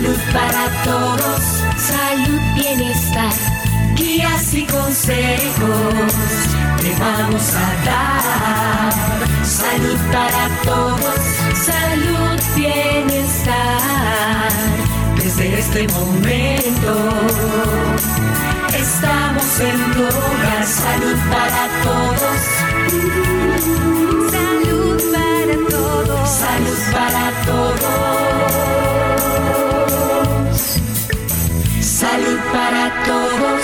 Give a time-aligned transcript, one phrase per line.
[0.00, 1.42] Salud para todos,
[1.76, 3.34] salud, bienestar,
[3.96, 6.14] guías y consejos
[6.80, 8.92] te vamos a dar.
[9.44, 11.20] Salud para todos,
[11.52, 14.48] salud, bienestar.
[15.16, 16.92] Desde este momento
[18.72, 20.64] estamos en tu hogar.
[20.64, 22.40] Salud para todos.
[24.30, 26.30] Salud para todos.
[26.30, 28.79] Salud para todos.
[32.70, 33.62] Para todos.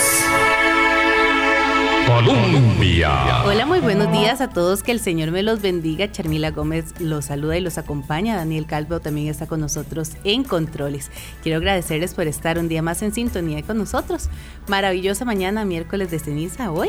[2.06, 3.44] Colombia.
[3.44, 4.82] Hola, muy buenos días a todos.
[4.82, 6.10] Que el Señor me los bendiga.
[6.10, 8.36] Charmila Gómez los saluda y los acompaña.
[8.36, 11.10] Daniel Calvo también está con nosotros en Controles.
[11.42, 14.28] Quiero agradecerles por estar un día más en sintonía con nosotros.
[14.66, 16.88] Maravillosa mañana, miércoles de ceniza hoy.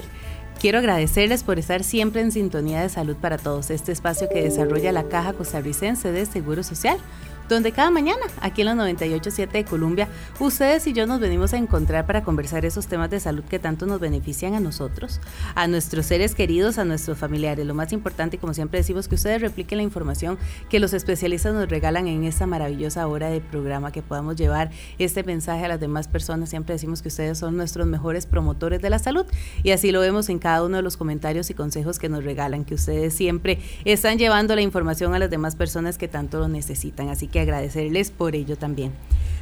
[0.60, 4.92] Quiero agradecerles por estar siempre en sintonía de salud para todos, este espacio que desarrolla
[4.92, 6.98] la Caja Costarricense de Seguro Social
[7.50, 10.08] donde cada mañana, aquí en los 98.7 de Colombia,
[10.40, 13.86] ustedes y yo nos venimos a encontrar para conversar esos temas de salud que tanto
[13.86, 15.22] nos benefician a nosotros,
[15.56, 17.66] a nuestros seres queridos, a nuestros familiares.
[17.66, 20.38] Lo más importante, como siempre decimos, que ustedes repliquen la información
[20.70, 25.24] que los especialistas nos regalan en esta maravillosa hora de programa, que podamos llevar este
[25.24, 26.50] mensaje a las demás personas.
[26.50, 29.26] Siempre decimos que ustedes son nuestros mejores promotores de la salud
[29.64, 32.66] y así lo vemos en cada uno de los comentarios y consejos que nos regalan,
[32.66, 37.10] que ustedes siempre están llevando la información a las demás personas que tanto lo necesitan.
[37.10, 38.92] Así que agradecerles por ello también.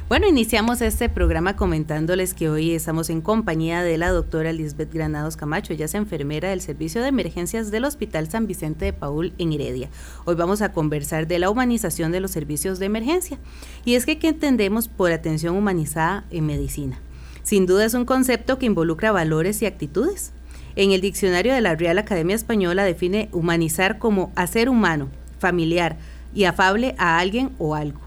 [0.08, 5.36] Bueno, iniciamos este programa comentándoles que hoy estamos en compañía de la doctora Lisbeth Granados
[5.36, 9.52] Camacho, ella es enfermera del Servicio de Emergencias del Hospital San Vicente de Paul en
[9.52, 9.88] Heredia.
[10.24, 13.40] Hoy vamos a conversar de la humanización de los servicios de emergencia.
[13.84, 17.00] Y es que, ¿qué entendemos por atención humanizada en medicina?
[17.42, 20.30] Sin duda es un concepto que involucra valores y actitudes.
[20.76, 25.08] En el diccionario de la Real Academia Española define humanizar como hacer humano,
[25.40, 25.96] familiar,
[26.36, 28.00] y afable a alguien o algo.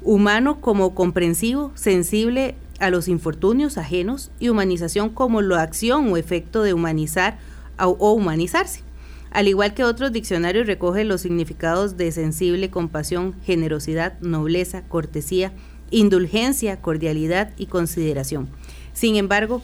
[0.00, 6.62] Humano como comprensivo, sensible a los infortunios ajenos y humanización como la acción o efecto
[6.62, 7.38] de humanizar
[7.78, 8.82] o humanizarse.
[9.30, 15.52] Al igual que otros diccionarios recoge los significados de sensible, compasión, generosidad, nobleza, cortesía,
[15.90, 18.48] indulgencia, cordialidad y consideración.
[18.94, 19.60] Sin embargo,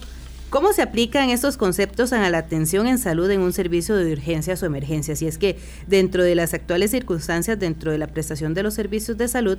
[0.55, 4.63] ¿Cómo se aplican estos conceptos a la atención en salud en un servicio de urgencias
[4.63, 5.21] o emergencias?
[5.21, 9.17] Y es que dentro de las actuales circunstancias, dentro de la prestación de los servicios
[9.17, 9.57] de salud,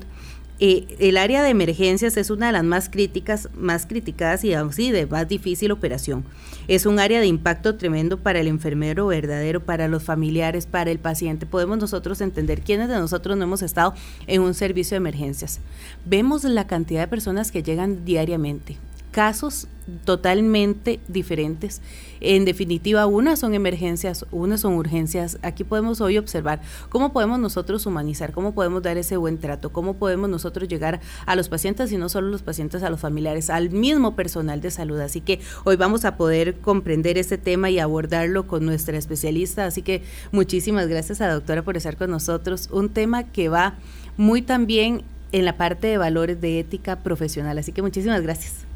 [0.59, 4.91] eh, el área de emergencias es una de las más críticas, más criticadas y así
[4.91, 6.25] de más difícil operación.
[6.67, 10.99] Es un área de impacto tremendo para el enfermero verdadero, para los familiares, para el
[10.99, 11.45] paciente.
[11.45, 13.93] Podemos nosotros entender quiénes de nosotros no hemos estado
[14.27, 15.61] en un servicio de emergencias.
[16.07, 18.79] Vemos la cantidad de personas que llegan diariamente
[19.17, 19.67] casos
[20.05, 21.81] totalmente diferentes.
[22.21, 25.39] En definitiva, unas son emergencias, unas son urgencias.
[25.41, 26.61] Aquí podemos hoy observar
[26.91, 31.35] cómo podemos nosotros humanizar, cómo podemos dar ese buen trato, cómo podemos nosotros llegar a
[31.35, 35.01] los pacientes y no solo los pacientes, a los familiares, al mismo personal de salud.
[35.01, 39.65] Así que hoy vamos a poder comprender este tema y abordarlo con nuestra especialista.
[39.65, 42.69] Así que muchísimas gracias a la doctora por estar con nosotros.
[42.71, 43.77] Un tema que va
[44.19, 47.57] muy también en la parte de valores de ética profesional.
[47.57, 48.67] Así que muchísimas gracias.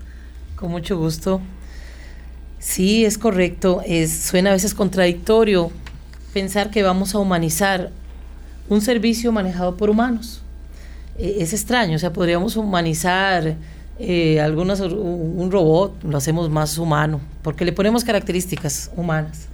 [0.60, 1.40] Con mucho gusto.
[2.58, 3.80] Sí, es correcto.
[3.86, 5.70] Es, suena a veces contradictorio
[6.34, 7.90] pensar que vamos a humanizar
[8.68, 10.42] un servicio manejado por humanos.
[11.16, 13.56] E, es extraño, o sea, podríamos humanizar
[13.98, 19.46] eh, algunas, un robot, lo hacemos más humano, porque le ponemos características humanas,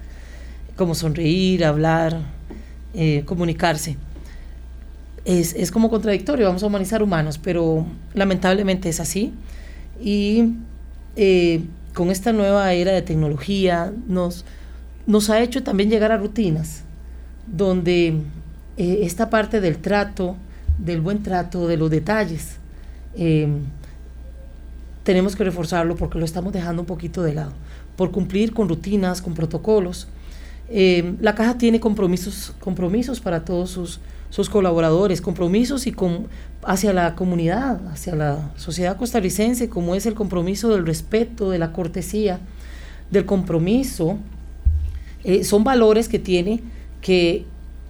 [0.77, 2.21] como sonreír, hablar,
[2.95, 3.97] eh, comunicarse.
[5.25, 9.33] Es, es como contradictorio, vamos a humanizar humanos, pero lamentablemente es así.
[10.01, 10.53] Y
[11.17, 11.63] eh,
[11.95, 14.45] con esta nueva era de tecnología nos,
[15.07, 16.83] nos ha hecho también llegar a rutinas
[17.47, 18.09] donde
[18.77, 20.37] eh, esta parte del trato,
[20.79, 22.57] del buen trato, de los detalles,
[23.15, 23.49] eh,
[25.05, 27.53] tenemos que reforzarlo porque lo estamos dejando un poquito de lado,
[27.97, 30.09] por cumplir con rutinas, con protocolos.
[30.69, 34.01] la caja tiene compromisos, compromisos para todos sus,
[34.31, 36.29] sus colaboradores, compromisos y con,
[36.63, 41.73] hacia la comunidad, hacia la sociedad costarricense, como es el compromiso del respeto, de la
[41.73, 42.41] cortesía,
[43.11, 44.19] del compromiso.
[45.25, 46.61] Eh, son valores que tiene
[47.01, 47.45] que,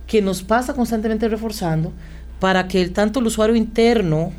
[0.06, 1.92] que nos pasa constantemente reforzando
[2.40, 4.32] para que el, tanto el usuario interno,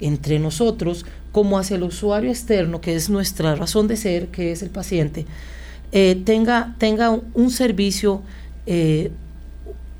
[0.00, 4.62] entre nosotros, como hacia el usuario externo, que es nuestra razón de ser, que es
[4.62, 5.26] el paciente,
[5.92, 8.22] eh, tenga, tenga un, servicio
[8.66, 9.10] eh,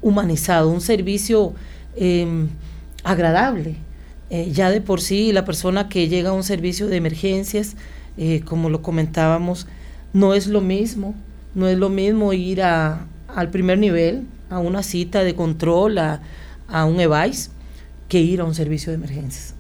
[0.02, 1.54] humanizado, un servicio
[1.96, 2.48] em,
[3.04, 3.76] agradable.
[4.30, 7.76] Eh, ya de por sí la persona que llega a un servicio de emergencias,
[8.16, 9.66] eh, como lo comentábamos,
[10.12, 11.14] no es lo mismo,
[11.54, 16.20] no es lo mismo ir a, al primer nivel, a una cita de control, a,
[16.68, 17.50] a un EVAIS,
[18.08, 19.54] que ir a un servicio de emergencias.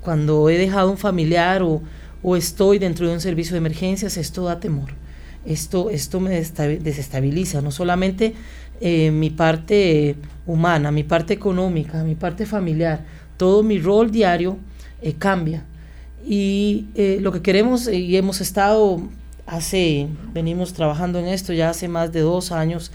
[0.00, 1.82] cuando he dejado un familiar o,
[2.22, 4.90] o estoy dentro de un servicio de emergencias, esto da temor.
[5.46, 8.34] Esto, esto me desestabiliza, no solamente
[8.80, 10.16] eh, mi parte
[10.46, 13.04] humana, mi parte económica, mi parte familiar,
[13.36, 14.58] todo mi rol diario
[15.00, 15.64] eh, cambia.
[16.26, 19.00] Y eh, lo que queremos, y hemos estado
[19.46, 22.90] hace, venimos trabajando en esto ya hace más de dos años,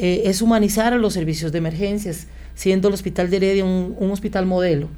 [0.00, 4.46] es humanizar a los servicios de emergencias, siendo el Hospital de Heredia un, un hospital
[4.46, 4.88] modelo.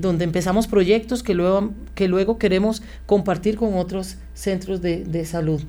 [0.00, 5.60] donde empezamos proyectos que luego, que luego queremos compartir con otros centros de, de salud.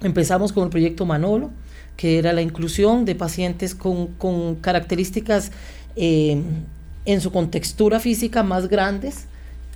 [0.00, 1.50] Empezamos con el proyecto Manolo,
[1.98, 5.50] que era la inclusión de pacientes con, con características
[5.96, 6.40] eh,
[7.04, 9.24] en su contextura física más grandes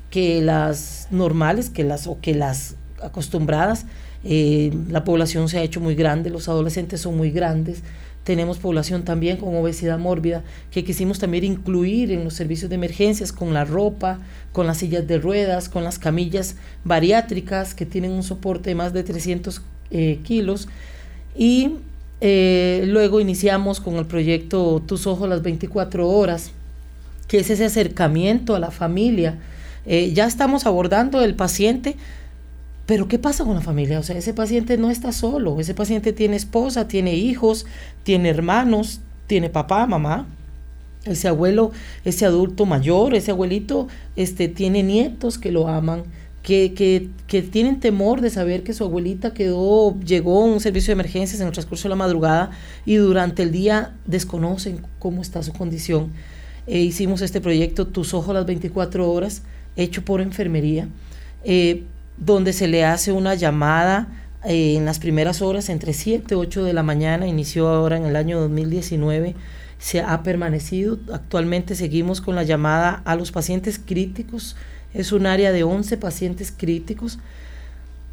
[0.08, 3.86] que las normales, que las, o que las acostumbradas.
[4.22, 7.82] Eh, la población se ha hecho muy grande, los adolescentes son muy grandes.
[8.22, 13.32] Tenemos población también con obesidad mórbida que quisimos también incluir en los servicios de emergencias
[13.32, 14.20] con la ropa,
[14.52, 16.54] con las sillas de ruedas, con las camillas
[16.84, 19.60] bariátricas que tienen un soporte de más de 300
[19.90, 20.68] eh, kilos.
[21.34, 21.78] Y
[22.24, 26.52] eh, luego iniciamos con el proyecto Tus Ojos las 24 horas,
[27.26, 29.40] que es ese acercamiento a la familia.
[29.86, 31.96] Eh, ya estamos abordando el paciente,
[32.86, 33.98] pero ¿qué pasa con la familia?
[33.98, 37.66] O sea, ese paciente no está solo, ese paciente tiene esposa, tiene hijos,
[38.04, 40.28] tiene hermanos, tiene papá, mamá.
[41.04, 41.72] Ese abuelo,
[42.04, 46.04] ese adulto mayor, ese abuelito, este, tiene nietos que lo aman
[46.42, 50.94] que, que, tienen temor de saber que su abuelita quedó, llegó a un servicio de
[51.00, 52.50] emergencias en el transcurso de la madrugada
[52.84, 56.12] y durante el día desconocen cómo está su condición.
[56.66, 59.42] Eh, hicimos este proyecto Tus Ojos las 24 horas,
[59.76, 60.88] hecho por enfermería,
[61.44, 61.84] eh,
[62.16, 64.08] donde se le hace una llamada
[64.44, 68.04] eh, en las primeras horas, entre 7 y 8 de la mañana, inició ahora en
[68.04, 69.36] el año 2019
[69.78, 71.00] se ha permanecido.
[71.12, 74.54] Actualmente seguimos con la llamada a los pacientes críticos
[74.94, 77.18] es un área de 11 pacientes críticos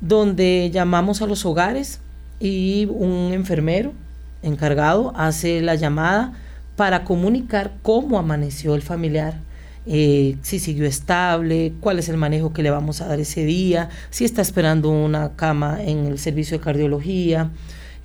[0.02, 2.00] donde llamamos a los hogares
[2.40, 3.94] y un enfermero
[4.42, 6.34] encargado hace la llamada
[6.76, 9.42] para comunicar cómo amaneció el familiar,
[9.86, 13.90] eh, si siguió estable, cuál es el manejo que le vamos a dar ese día,
[14.12, 17.52] si está esperando una cama en el servicio de cardiología.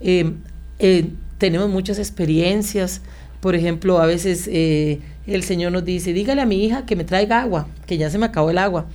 [0.01, 0.33] Eh,
[0.81, 3.01] eh, tenemos muchas experiencias,
[3.41, 4.49] por ejemplo, a veces
[5.27, 8.19] el Señor nos dice, dígale a mi hija que me traiga agua, que ya se
[8.19, 8.87] me acabó el agua.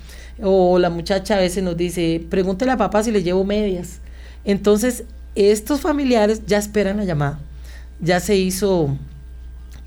[0.41, 3.99] O la muchacha a veces nos dice, pregúntele a papá si le llevo medias.
[4.45, 5.03] Entonces,
[5.35, 7.39] estos familiares ya esperan la llamada.
[7.99, 8.95] Ya se hizo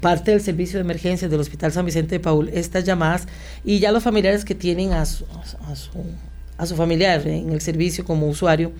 [0.00, 3.28] parte del servicio de emergencias del Hospital San Vicente de Paul estas llamadas
[3.64, 5.24] y ya los familiares que tienen a su,
[5.68, 5.90] a su,
[6.58, 8.72] a su familiar en el servicio como usuario,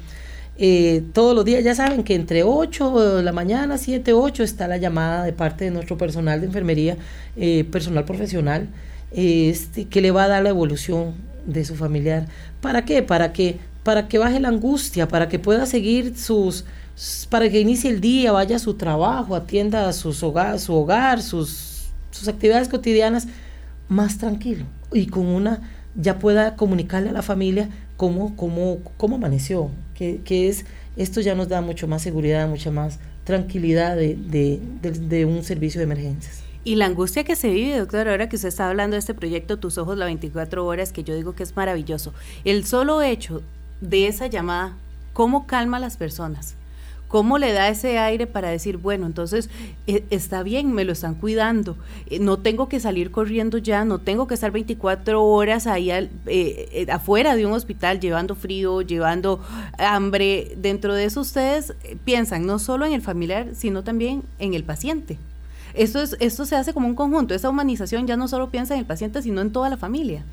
[0.59, 4.69] eh, todos los días ya saben que entre 8 de la mañana, 7, 8 está
[4.69, 6.97] la llamada de parte de nuestro personal de enfermería,
[7.37, 8.69] eh, personal profesional,
[9.13, 11.15] este, que le va a dar la evolución
[11.47, 12.27] de su familiar.
[12.61, 13.03] ¿Para qué?
[13.03, 16.65] Para que, para que baje la angustia, para que pueda seguir sus,
[17.31, 21.23] para que inicie el día, vaya a su trabajo, atienda a sus hogar, su hogar,
[21.23, 23.27] sus, sus actividades cotidianas
[23.89, 25.61] más tranquilo y con una
[25.95, 29.71] ya pueda comunicarle a la familia cómo, cómo, cómo amaneció,
[30.25, 30.65] que, es,
[30.97, 36.43] esto ya nos da mucho más seguridad, mucha más tranquilidad de, un servicio de emergencias.
[36.65, 39.59] Y la angustia que se vive, doctor, ahora que usted está hablando de este proyecto
[39.59, 42.15] Tus Ojos la 24 horas, que yo digo que es maravilloso.
[42.45, 43.43] El solo hecho
[43.81, 44.77] de esa llamada,
[45.13, 46.55] ¿cómo calma a las personas?
[47.13, 49.51] ¿Cómo le da ese aire para decir, bueno, entonces
[49.87, 51.77] eh, está bien, me lo están cuidando,
[52.07, 56.87] eh, no tengo que salir corriendo ya, no tengo que estar 24 horas ahí eh,
[56.91, 59.43] afuera de un hospital llevando frío, llevando
[59.77, 60.55] hambre?
[60.57, 61.75] Dentro de eso ustedes
[62.07, 65.19] piensan no solo en el familiar, sino también en el paciente.
[65.75, 68.81] Esto, es, esto se hace como un conjunto, esa humanización ya no solo piensa en
[68.81, 70.25] el paciente, sino en toda la familia.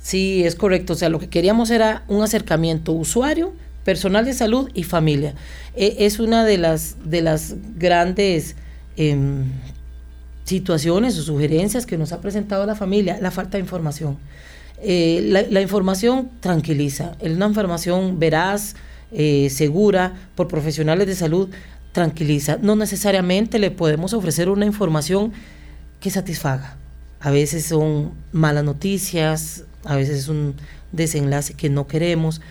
[0.00, 0.92] Sí, es correcto.
[0.92, 3.54] O sea, lo que queríamos era un acercamiento usuario,
[3.88, 5.32] personal de salud y familia.
[5.74, 8.54] E, es una de las, de las grandes
[8.98, 9.46] em,
[10.44, 14.18] situaciones o sugerencias que nos ha presentado la familia, la falta de información.
[14.82, 18.74] Eh, la, información tranquiliza, es una información veraz,
[19.10, 21.48] eh, segura, por profesionales de salud,
[21.92, 22.58] tranquiliza.
[22.60, 25.32] No necesariamente le podemos ofrecer una información
[25.98, 26.76] que satisfaga.
[27.20, 30.56] A veces son malas noticias, a veces es un
[30.92, 32.42] desenlace que no queremos,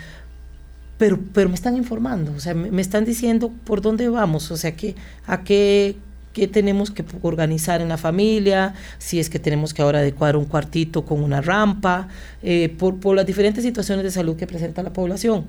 [0.98, 4.76] pero, pero me están informando, o sea, me, están diciendo por dónde vamos, o sea,
[4.76, 4.96] que,
[5.28, 5.96] a qué,
[6.34, 10.46] qué tenemos que organizar en la familia, si es que tenemos que ahora adecuar un
[10.46, 12.08] cuartito con una rampa,
[12.42, 15.46] eh, por, por, las diferentes situaciones de salud que presenta la población.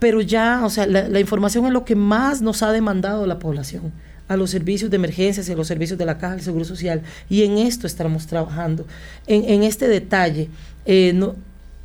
[0.00, 3.38] Pero ya, o sea, la, la información es lo que más nos ha demandado la
[3.38, 3.92] población.
[4.28, 7.00] a los servicios de emergencias y a los servicios de la Caja del Seguro Social.
[7.30, 8.86] Y en esto estamos trabajando.
[9.26, 10.50] En, este detalle,
[10.84, 11.34] eh, no,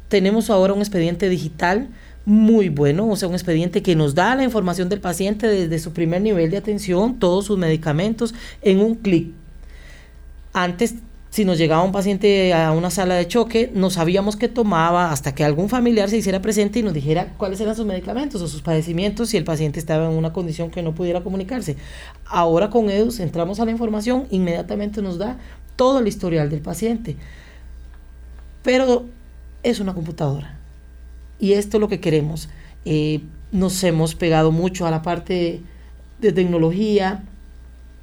[0.09, 1.87] tenemos ahora un expediente digital
[2.25, 5.91] muy bueno, o sea, un expediente que nos da la información del paciente desde su
[5.91, 9.31] primer nivel de atención, todos sus medicamentos, en un clic.
[10.53, 10.95] Antes
[11.33, 15.33] si nos llegaba un paciente a una sala de choque, no sabíamos qué tomaba hasta
[15.33, 18.61] que algún familiar se hiciera presente y nos dijera cuáles eran sus medicamentos o sus
[18.61, 21.75] padecimientos si el paciente estaba en una condición que no pudiera comunicarse.
[22.27, 25.39] Ahora con EDUS entramos a la información, inmediatamente nos da
[25.75, 27.17] todo el historial del paciente.
[28.61, 29.05] Pero
[29.63, 30.59] es una computadora.
[31.43, 32.47] Y esto es lo que queremos.
[32.85, 33.19] Eh,
[33.51, 35.59] nos hemos pegado mucho a la parte
[36.21, 37.25] de tecnología,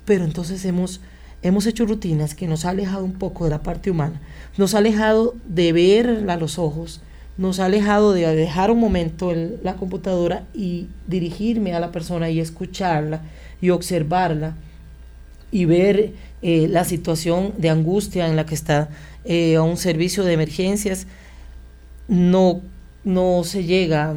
[0.05, 1.01] pero entonces hemos
[1.41, 4.21] hemos hecho rutinas que nos ha alejado un poco de la parte humana,
[4.59, 7.01] nos ha alejado de ver a los ojos,
[7.39, 12.29] nos ha alejado de dejar un momento en la computadora y dirigirme a la persona
[12.29, 13.23] y escucharla
[13.63, 14.55] y observarla
[15.51, 18.91] y ver eh, la situación de angustia en la que está
[19.25, 21.07] eh, a un servicio de emergencias.
[22.07, 22.61] No,
[23.05, 24.15] no se llega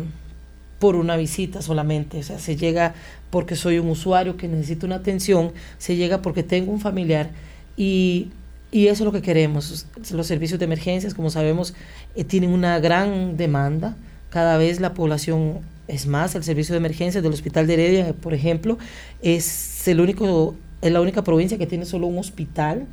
[0.79, 2.93] por una visita solamente, o sea, se llega
[3.29, 7.31] porque soy un usuario que necesita una atención, se llega porque tengo un familiar
[7.77, 8.29] y,
[8.71, 9.85] eso es lo que queremos.
[10.11, 11.73] Los servicios de emergencias, como sabemos,
[12.15, 13.95] eh, tienen una gran demanda,
[14.29, 18.33] cada vez la población es más, el servicio de emergencias del Hospital de Heredia, por
[18.33, 18.77] ejemplo,
[19.21, 22.87] es, el único, es la única provincia que tiene solo un hospital.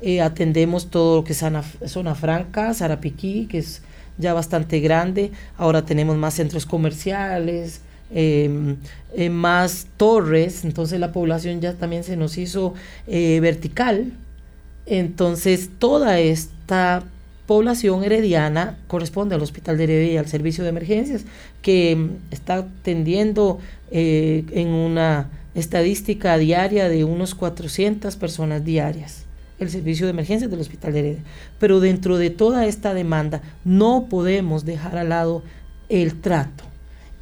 [0.00, 3.82] Eh, atendemos todo lo que es zona, zona franca, Zarapiquí, que es
[4.18, 5.32] ya bastante grande.
[5.56, 7.80] Ahora tenemos más centros comerciales,
[8.10, 8.76] em,
[9.14, 12.74] eh, más torres, entonces la población ya también se nos hizo
[13.06, 14.12] eh, vertical.
[14.86, 17.04] Entonces toda esta
[17.46, 21.24] población herediana corresponde al Hospital de Heredia y al Servicio de Emergencias,
[21.62, 23.58] que em, está atendiendo
[23.90, 29.25] eh, en una estadística diaria de unos 400 personas diarias
[29.58, 31.22] el servicio de emergencias del Hospital de Heredia.
[31.58, 35.42] Pero dentro de toda esta demanda no podemos dejar al lado
[35.88, 36.64] el trato,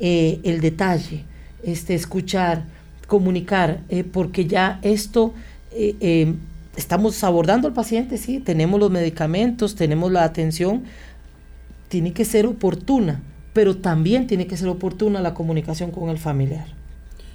[0.01, 1.25] eh, el detalle,
[1.63, 2.65] este, escuchar,
[3.07, 5.35] comunicar, eh, porque ya esto
[5.73, 6.35] eh,
[6.77, 10.85] estamos abordando al paciente, sí, tenemos los medicamentos, tenemos la atención,
[11.89, 13.23] tiene que ser oportuna,
[13.53, 16.67] pero también tiene que ser oportuna la comunicación con el familiar.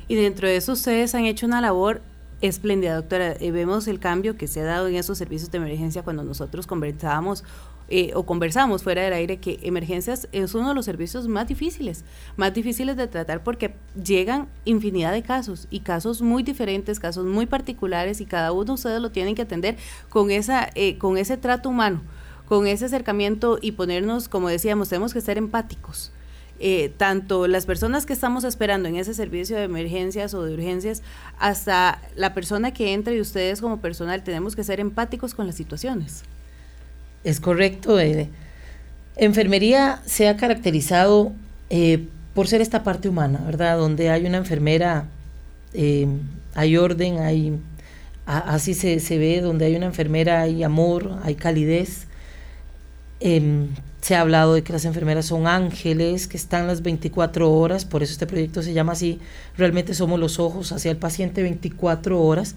[0.07, 2.01] Y dentro de eso ustedes han hecho una labor
[2.41, 3.35] espléndida, doctora.
[3.39, 6.67] Eh, vemos el cambio que se ha dado en esos servicios de emergencia cuando nosotros
[6.67, 7.43] conversábamos
[7.91, 12.03] eh, o conversamos fuera del aire que emergencias es uno de los servicios más difíciles,
[12.37, 17.47] más difíciles de tratar porque llegan infinidad de casos y casos muy diferentes, casos muy
[17.47, 19.75] particulares y cada uno de ustedes lo tienen que atender
[20.09, 22.01] con, esa, eh, con ese trato humano,
[22.47, 26.11] con ese acercamiento y ponernos, como decíamos, tenemos que ser empáticos
[26.61, 31.01] eh, tanto las personas que estamos esperando en ese servicio de emergencias o de urgencias,
[31.37, 35.55] hasta la persona que entra y ustedes como personal, tenemos que ser empáticos con las
[35.55, 36.23] situaciones.
[37.23, 37.97] Es correcto.
[37.97, 38.27] Eh,
[39.15, 41.31] enfermería se ha caracterizado
[41.69, 43.77] eh, por ser esta parte humana, ¿verdad?
[43.77, 45.05] Donde hay una enfermera,
[46.55, 47.57] hay orden, hay,
[48.25, 52.08] así se, se, ve, donde hay una enfermera hay amor, hay calidez.
[53.19, 53.67] Em,
[54.01, 58.01] se ha hablado de que las enfermeras son ángeles, que están las 24 horas, por
[58.01, 59.19] eso este proyecto se llama así,
[59.57, 62.55] realmente somos los ojos hacia el paciente 24 horas.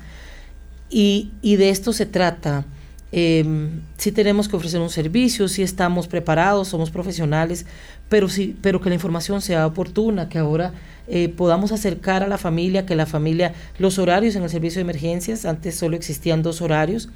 [0.88, 2.66] Y, de esto se trata.
[3.12, 7.66] Em, si tenemos que ofrecer un servicio, si estamos preparados, somos profesionales,
[8.08, 10.72] pero, sí, pero que la información sea oportuna, que ahora
[11.08, 14.82] eh, podamos acercar a la familia, que la familia, los horarios en el servicio de
[14.82, 17.08] emergencias, antes solo existían dos horarios,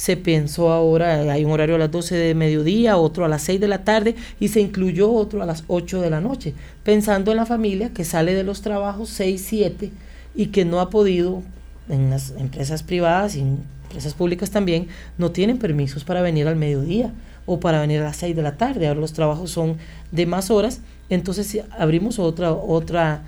[0.00, 3.60] se pensó ahora, hay un horario a las 12 de mediodía, otro a las 6
[3.60, 6.54] de la tarde y se incluyó otro a las 8 de la noche,
[6.84, 9.90] pensando en la familia que sale de los trabajos 6, 7
[10.34, 11.42] y que no ha podido,
[11.90, 14.88] en las empresas privadas y en empresas públicas también,
[15.18, 17.12] no tienen permisos para venir al mediodía
[17.44, 19.76] o para venir a las 6 de la tarde, ahora los trabajos son
[20.12, 20.80] de más horas,
[21.10, 23.22] entonces abrimos otra, otra,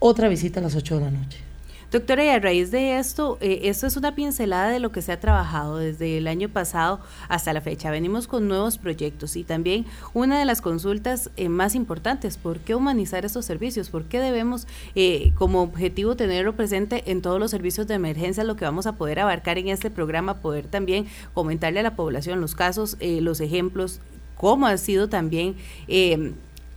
[0.00, 1.45] otra visita a las 8 de la noche.
[1.92, 5.12] Doctora, y a raíz de esto, eh, esto es una pincelada de lo que se
[5.12, 7.92] ha trabajado desde el año pasado hasta la fecha.
[7.92, 12.74] Venimos con nuevos proyectos y también una de las consultas eh, más importantes, ¿por qué
[12.74, 13.88] humanizar estos servicios?
[13.88, 14.66] ¿Por qué debemos
[14.96, 18.42] eh, como objetivo tenerlo presente en todos los servicios de emergencia?
[18.42, 22.40] Lo que vamos a poder abarcar en este programa, poder también comentarle a la población
[22.40, 24.00] los casos, los ejemplos,
[24.36, 25.56] cómo ha sido también
[25.88, 26.32] eh,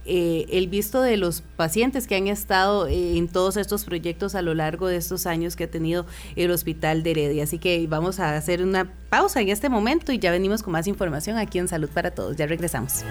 [0.09, 4.53] el visto de los pacientes que han estado eh, en todos estos proyectos a lo
[4.53, 7.43] largo de estos años que ha tenido el Hospital de Heredia.
[7.43, 10.87] Así que vamos a hacer una pausa en este momento y ya venimos con más
[10.87, 12.35] información aquí en Salud para Todos.
[12.35, 13.03] Ya regresamos.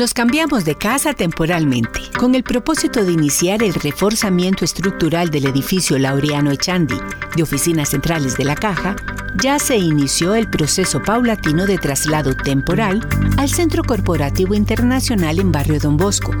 [0.00, 5.98] Nos cambiamos de casa temporalmente, con el propósito de iniciar el reforzamiento estructural del edificio
[5.98, 6.94] Laureano Echandi
[7.36, 8.96] de Oficinas Centrales de la Caja.
[9.42, 15.78] Ya se inició el proceso paulatino de traslado temporal al Centro Corporativo Internacional en Barrio
[15.78, 16.32] Don Bosco,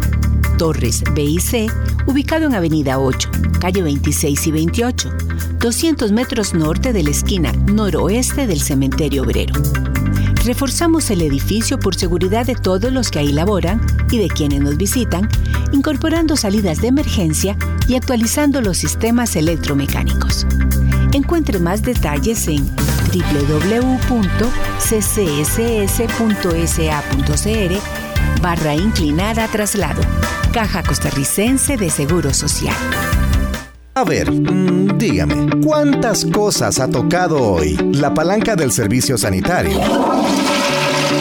[0.56, 1.70] Torres BIC,
[2.06, 5.10] ubicado en Avenida 8, calle 26 y 28,
[5.58, 9.52] 200 metros norte de la esquina noroeste del Cementerio Obrero.
[10.44, 13.80] Reforzamos el edificio por seguridad de todos los que ahí laboran
[14.10, 15.28] y de quienes nos visitan,
[15.72, 17.56] incorporando salidas de emergencia
[17.86, 20.46] y actualizando los sistemas electromecánicos.
[21.12, 22.66] Encuentre más detalles en
[23.12, 24.20] www.ccss.sa.cr
[28.40, 30.00] barra inclinada traslado.
[30.52, 32.76] Caja Costarricense de Seguro Social.
[33.94, 39.78] A ver, mm, dígame, ¿cuántas cosas ha tocado hoy la palanca del servicio sanitario?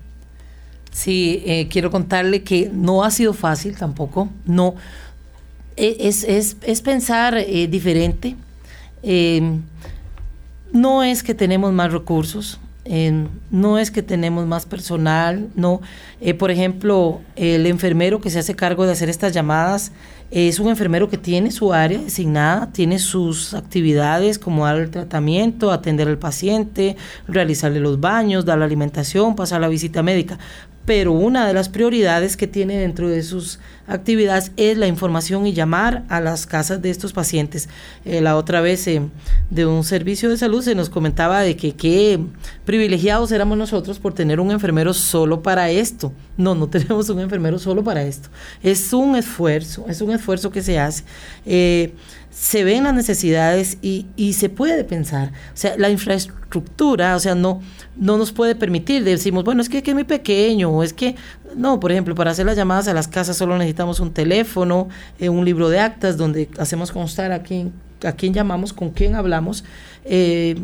[0.93, 4.29] Sí, eh, quiero contarle que no ha sido fácil tampoco.
[4.45, 4.75] No,
[5.77, 8.37] e, es, es, es pensar eh, diferente.
[10.73, 12.61] No es que tenemos más recursos,
[13.51, 15.81] no es que tenemos más personal, no.
[16.39, 19.93] Por ejemplo, el enfermero que se hace cargo de hacer estas llamadas
[20.31, 25.73] es un enfermero que tiene su área designada, tiene sus actividades como dar el tratamiento,
[25.73, 30.39] atender al paciente, realizarle los baños, dar la alimentación, pasar la visita médica
[30.89, 35.53] pero una de las prioridades que tiene dentro de sus actividades es la información y
[35.53, 37.69] llamar a las casas de estos pacientes.
[38.07, 39.03] Eh, la otra vez eh,
[39.51, 42.19] de un servicio de salud se nos comentaba de que qué
[42.65, 46.11] privilegiados éramos nosotros por tener un enfermero solo para esto.
[46.39, 48.31] No, no tenemos un enfermero solo para esto.
[48.63, 51.05] Es un esfuerzo, es un esfuerzo que se hace.
[51.45, 51.93] Eh,
[52.31, 55.33] se ven las necesidades y, y, se puede pensar.
[55.55, 57.61] O sea, la infraestructura, o sea, no,
[57.97, 59.03] no nos puede permitir.
[59.03, 61.17] Decimos, bueno, es que, es muy pequeño, o es que,
[61.57, 64.89] no, por ejemplo, para hacer las llamadas a las casas solo necesitamos un teléfono,
[65.19, 67.73] eh, un libro de actas donde hacemos constar a quién,
[68.05, 69.65] a quién llamamos, con quién hablamos,
[70.05, 70.57] eh,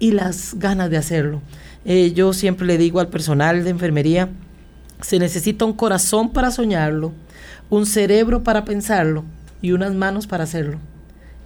[0.00, 1.40] y las ganas de hacerlo.
[1.84, 4.28] Eh, yo siempre le digo al personal de enfermería,
[5.00, 7.12] se necesita un corazón para soñarlo,
[7.70, 9.24] un cerebro para pensarlo
[9.62, 10.78] y unas manos para hacerlo.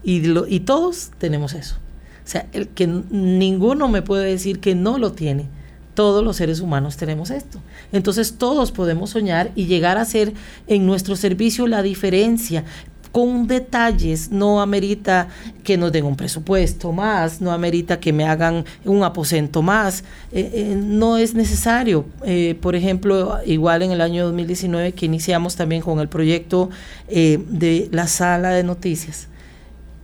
[0.03, 1.77] Y, y todos tenemos eso.
[2.25, 5.46] O sea, el que ninguno me puede decir que no lo tiene.
[5.94, 7.61] Todos los seres humanos tenemos esto.
[7.92, 10.33] Entonces todos podemos soñar y llegar a ser
[10.66, 12.64] en nuestro servicio la diferencia.
[13.12, 15.29] Con detalles, no amerita
[15.62, 20.51] que nos den un presupuesto más, no amerita que me hagan un aposento más, eh,
[20.55, 22.07] eh, no es necesario.
[22.25, 26.70] Eh, por ejemplo, igual en el año 2019 que iniciamos también con el proyecto
[27.09, 29.29] de la sala de noticias.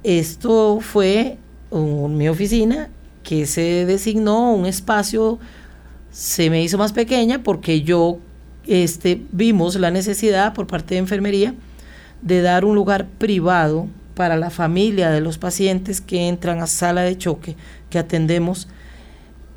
[0.04, 1.38] Esto fue
[1.72, 2.90] en mi oficina
[3.22, 5.38] que se designó un espacio,
[6.12, 8.18] se me hizo más pequeña porque yo
[8.66, 11.54] este, vimos la necesidad por parte de enfermería
[12.22, 17.02] de dar un lugar privado para la familia de los pacientes que entran a sala
[17.02, 17.56] de choque
[17.90, 18.68] que atendemos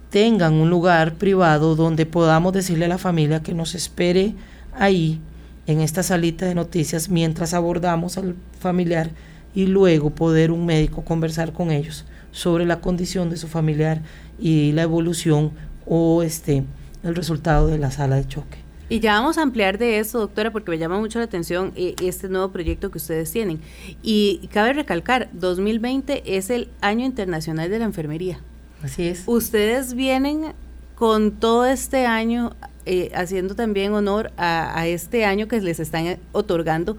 [0.09, 4.35] tengan un lugar privado donde podamos decirle a la familia que nos espere
[4.77, 5.19] ahí
[5.67, 9.11] en esta salita de noticias mientras abordamos al familiar
[9.55, 14.01] y luego poder un médico conversar con ellos sobre la condición de su familiar
[14.39, 15.51] y la evolución
[15.85, 16.63] o este
[17.03, 18.60] el resultado de la sala de choque.
[18.91, 21.95] Y ya vamos a ampliar de eso, doctora, porque me llama mucho la atención eh,
[22.03, 23.61] este nuevo proyecto que ustedes tienen.
[24.03, 28.41] Y cabe recalcar, 2020 es el Año Internacional de la Enfermería.
[28.83, 29.23] Así es.
[29.27, 30.51] Ustedes vienen
[30.95, 32.53] con todo este año
[32.85, 36.97] eh, haciendo también honor a, este año que les están otorgando.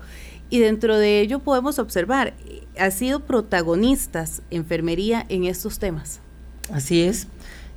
[0.48, 2.32] Y dentro de ello podemos observar,
[2.78, 6.20] ha sido protagonistas enfermería en estos temas.
[6.72, 7.26] Así es.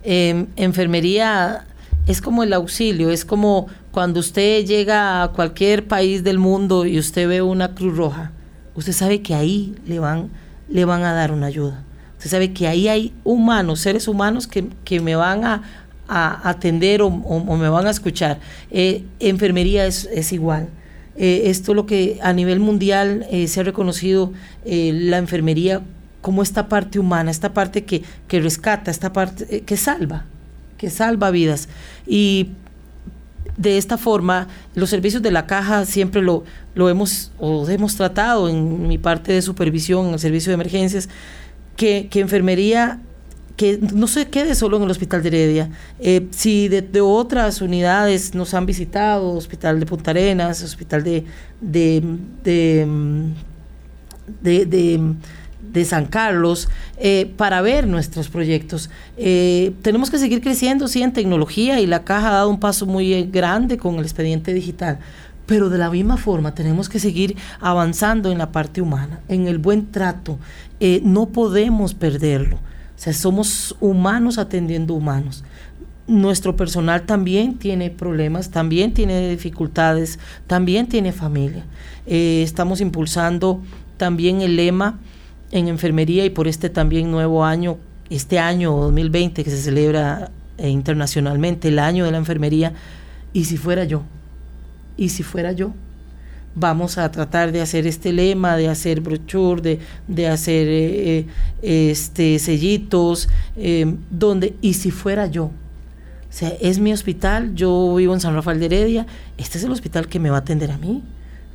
[0.03, 1.67] Em, enfermería
[2.07, 6.99] es como el auxilio, es como cuando usted llega a cualquier país del mundo y
[6.99, 8.33] usted ve una Cruz Roja,
[8.75, 10.31] usted sabe que ahí le van,
[10.67, 11.81] le van a dar una ayuda.
[12.17, 15.61] Usted sabe que ahí hay humanos, seres humanos que, me van a,
[16.09, 18.41] atender o, me van a escuchar.
[18.69, 20.67] Eh, enfermería es, igual.
[21.15, 24.33] Eh, esto es lo que a nivel mundial eh, se ha reconocido
[24.65, 25.81] la enfermería
[26.19, 30.25] como esta parte humana, esta parte que, que rescata, esta parte que salva,
[30.77, 31.69] que salva vidas.
[32.05, 32.49] Y
[33.57, 38.49] de esta forma, los servicios de la caja siempre lo, lo hemos, o hemos tratado
[38.49, 41.09] en mi parte de supervisión, en el servicio de emergencias,
[41.75, 42.99] que, enfermería
[43.55, 45.69] que no se quede solo en el hospital de Heredia.
[45.99, 51.23] Eh, si de, otras unidades nos han visitado, hospital de Punta Arenas, hospital de,
[51.61, 52.03] de,
[54.41, 55.15] de
[55.75, 58.89] de San Carlos eh, para ver nuestros proyectos.
[59.17, 62.85] Eh, tenemos que seguir creciendo, sí, en tecnología y la caja ha dado un paso
[62.85, 64.99] muy eh, grande con el expediente digital.
[65.45, 69.59] Pero de la misma forma tenemos que seguir avanzando en la parte humana, en el
[69.59, 70.39] buen trato.
[71.03, 72.55] no podemos perderlo.
[72.55, 75.43] O sea, somos humanos atendiendo humanos.
[76.07, 81.63] Nuestro personal también tiene problemas, también tiene dificultades, también tiene familia.
[82.07, 83.61] estamos impulsando
[83.97, 84.99] también el lema
[85.55, 87.77] en enfermería y por este también nuevo año,
[88.09, 92.73] este año 2020 que se celebra eh, internacionalmente, el año de la enfermería,
[93.31, 94.03] y si fuera yo,
[94.97, 95.73] y si fuera yo,
[96.55, 101.25] vamos a tratar de hacer este lema, de hacer brochure, de, de hacer eh,
[101.61, 103.29] eh, este sellitos,
[104.09, 108.59] donde, y si fuera yo, o sea, es mi hospital, yo vivo en San Rafael
[108.59, 111.01] de Heredia, este es el hospital que me va a atender a mí,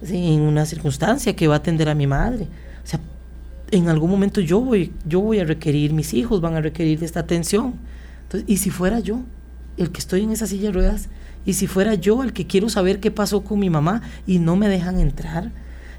[0.08, 2.46] en una circunstancia que va a atender a mi madre.
[2.82, 2.98] O sea,
[3.70, 7.06] en algún momento yo voy, yo voy a requerir, mis hijos van a requerir de
[7.06, 7.74] esta atención.
[8.46, 9.20] Y si fuera yo
[9.76, 11.08] el que estoy en esa silla de ruedas,
[11.46, 14.56] y si fuera yo el que quiero saber qué pasó con mi mamá y no
[14.56, 15.50] me dejan entrar.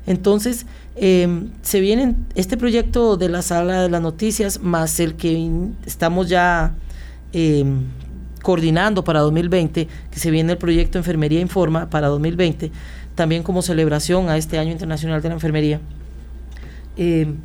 [0.06, 5.50] Entonces, em, se viene este proyecto de la sala de las noticias, más el que
[5.86, 6.74] estamos ya
[7.34, 7.84] em,
[8.42, 12.72] coordinando para 2020, que se viene el proyecto Enfermería Informa para 2020,
[13.16, 15.80] también como celebración a este Año Internacional de la Enfermería.
[16.98, 17.38] Em,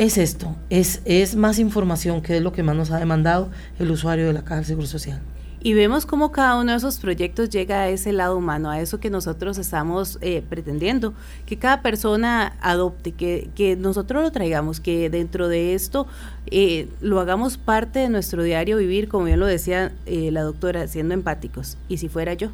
[0.00, 3.90] es esto, es, es más información que es lo que más nos ha demandado el
[3.90, 5.20] usuario de la Caja del Seguro Social.
[5.62, 8.98] Y vemos cómo cada uno de esos proyectos llega a ese lado humano, a eso
[8.98, 11.12] que nosotros estamos eh, pretendiendo,
[11.44, 16.06] que cada persona adopte, que, que, nosotros lo traigamos, que dentro de esto
[16.46, 20.88] eh, lo hagamos parte de nuestro diario vivir, como bien lo decía eh, la doctora,
[20.88, 21.76] siendo empáticos.
[21.90, 22.52] Y si fuera yo.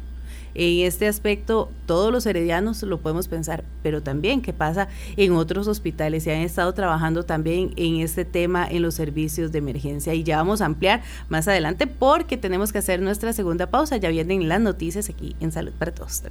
[0.53, 5.67] En este aspecto, todos los heredianos lo podemos pensar, pero también qué pasa en otros
[5.67, 10.13] hospitales y han estado trabajando también en este tema en los servicios de emergencia.
[10.13, 13.97] Y ya vamos a ampliar más adelante porque tenemos que hacer nuestra segunda pausa.
[13.97, 16.23] Ya vienen las noticias aquí en Salud para Todos.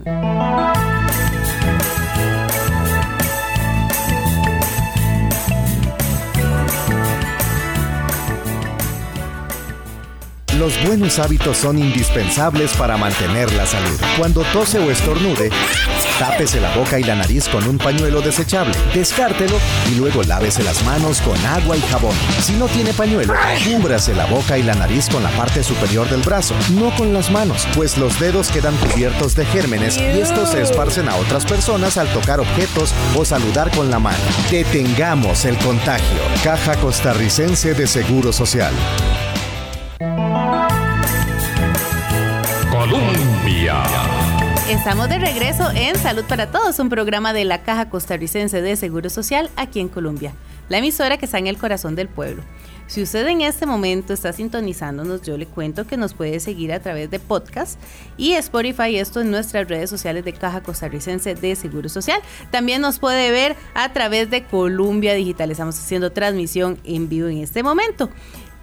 [10.59, 14.01] Los buenos hábitos son indispensables para mantener la salud.
[14.17, 15.51] Cuando tose o estornude,
[16.19, 19.59] tápese la boca y la nariz con un pañuelo desechable, descártelo
[19.93, 22.15] y luego lávese las manos con agua y jabón.
[22.41, 23.35] Si no tiene pañuelo,
[23.67, 27.31] cúbrase la boca y la nariz con la parte superior del brazo, no con las
[27.31, 31.99] manos, pues los dedos quedan cubiertos de gérmenes y estos se esparcen a otras personas
[31.99, 34.25] al tocar objetos o saludar con la mano.
[34.51, 36.19] Detengamos el contagio.
[36.43, 38.73] Caja Costarricense de Seguro Social.
[42.91, 43.83] Colombia.
[44.69, 49.11] Estamos de regreso en Salud para Todos, un programa de la Caja Costarricense de Seguro
[49.11, 50.33] Social aquí en Colombia,
[50.69, 52.43] la emisora que está en el corazón del pueblo.
[52.87, 56.79] Si usted en este momento está sintonizándonos, yo le cuento que nos puede seguir a
[56.79, 57.81] través de podcast
[58.17, 62.21] y Spotify, esto en nuestras redes sociales de Caja Costarricense de Seguro Social.
[62.53, 65.51] También nos puede ver a través de Columbia Digital.
[65.51, 68.09] Estamos haciendo transmisión en vivo en este momento.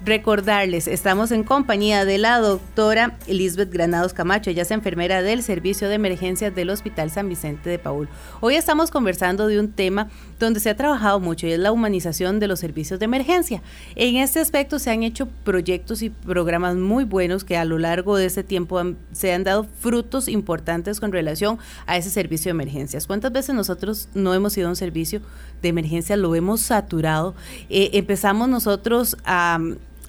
[0.05, 5.87] Recordarles, estamos en compañía de la doctora Elizabeth Granados Camacho, ella es enfermera del Servicio
[5.87, 8.09] de Emergencias del Hospital San Vicente de Paul.
[8.41, 12.41] Hoy estamos conversando de un tema donde se ha trabajado mucho y es la humanización
[12.41, 13.61] de los servicios de emergencia.
[13.95, 18.17] En este aspecto se han hecho proyectos y programas muy buenos que a lo largo
[18.17, 18.81] de este tiempo
[19.13, 23.07] se han dado frutos importantes con relación a ese servicio de emergencias.
[23.07, 25.21] ¿Cuántas veces nosotros no hemos ido a un servicio
[25.61, 27.35] de emergencia, lo hemos saturado?
[27.69, 29.59] Eh, empezamos nosotros a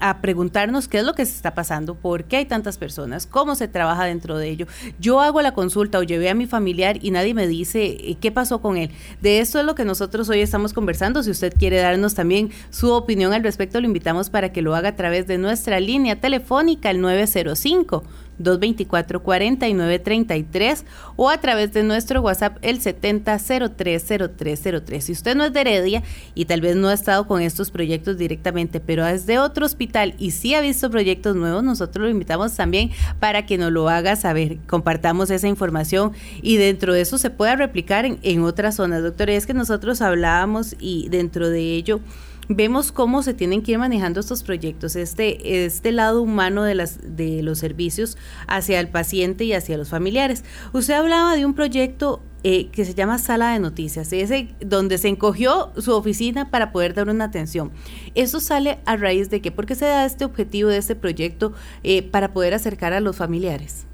[0.04, 3.54] a preguntarnos qué es lo que se está pasando, por qué hay tantas personas, cómo
[3.54, 4.66] se trabaja dentro de ello.
[5.00, 8.30] Yo hago la consulta o llevé a mi familiar y nadie me dice eh, qué
[8.30, 8.90] pasó con él.
[9.22, 11.22] De esto es lo que nosotros hoy estamos conversando.
[11.22, 14.90] Si usted quiere darnos también su opinión al respecto, lo invitamos para que lo haga
[14.90, 18.04] a través de nuestra línea telefónica, el 905.
[18.40, 20.84] 224-4933
[21.16, 25.00] o a través de nuestro WhatsApp el 70030303.
[25.00, 26.02] Si usted no es de Heredia
[26.34, 30.14] y tal vez no ha estado con estos proyectos directamente, pero es de otro hospital
[30.18, 34.16] y sí ha visto proyectos nuevos, nosotros lo invitamos también para que nos lo haga
[34.16, 39.02] saber, compartamos esa información y dentro de eso se pueda replicar en, otras zonas.
[39.02, 42.00] Doctor, es que nosotros hablábamos y dentro de ello
[42.48, 46.98] vemos cómo se tienen que ir manejando estos proyectos, este, este lado humano de, las,
[47.16, 50.44] de los servicios hacia el paciente y hacia los familiares.
[50.72, 55.08] Usted hablaba de un proyecto eh, que se llama Sala de Noticias, ese donde se
[55.08, 57.72] encogió su oficina para poder dar una atención.
[58.14, 59.50] ¿Eso sale a raíz de qué?
[59.50, 63.16] ¿Por qué se da este objetivo de este proyecto eh, para poder acercar a los
[63.16, 63.86] familiares?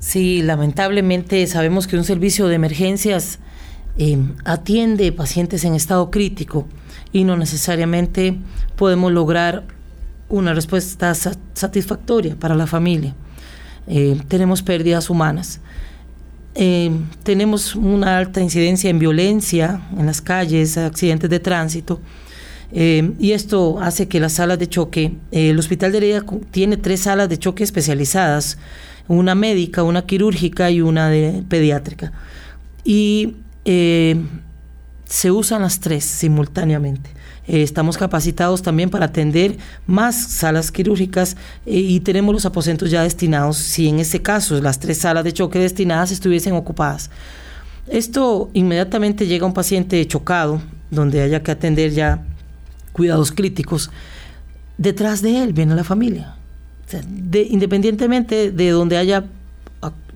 [0.00, 3.38] Sí, lamentablemente sabemos que un servicio de emergencias
[3.98, 6.66] eh, atiende pacientes en estado crítico
[7.12, 8.36] y no necesariamente
[8.76, 9.64] podemos lograr
[10.28, 13.14] una respuesta satisfactoria para la familia.
[13.86, 15.60] Eh, tenemos pérdidas humanas.
[16.54, 16.90] Eh,
[17.22, 22.00] tenemos una alta incidencia en violencia en las calles, accidentes de tránsito.
[22.72, 27.00] Eh, y esto hace que las salas de choque, el Hospital de Heredia tiene tres
[27.00, 28.58] salas de choque especializadas,
[29.08, 32.12] una médica, una quirúrgica y una de pediátrica.
[32.84, 33.34] Y
[35.10, 37.10] se usan las tres simultáneamente.
[37.48, 43.02] Eh, estamos capacitados también para atender más salas quirúrgicas eh, y tenemos los aposentos ya
[43.02, 47.10] destinados, si en ese caso las tres salas de choque destinadas estuviesen ocupadas.
[47.88, 52.22] Esto inmediatamente llega un paciente chocado, donde haya que atender ya
[52.92, 53.90] cuidados críticos.
[54.78, 56.36] Detrás de él viene la familia.
[57.32, 59.24] independientemente de donde haya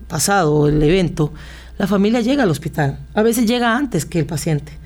[0.07, 1.33] pasado el evento,
[1.77, 2.99] la familia llega al hospital.
[3.13, 4.84] A veces llega antes que el paciente.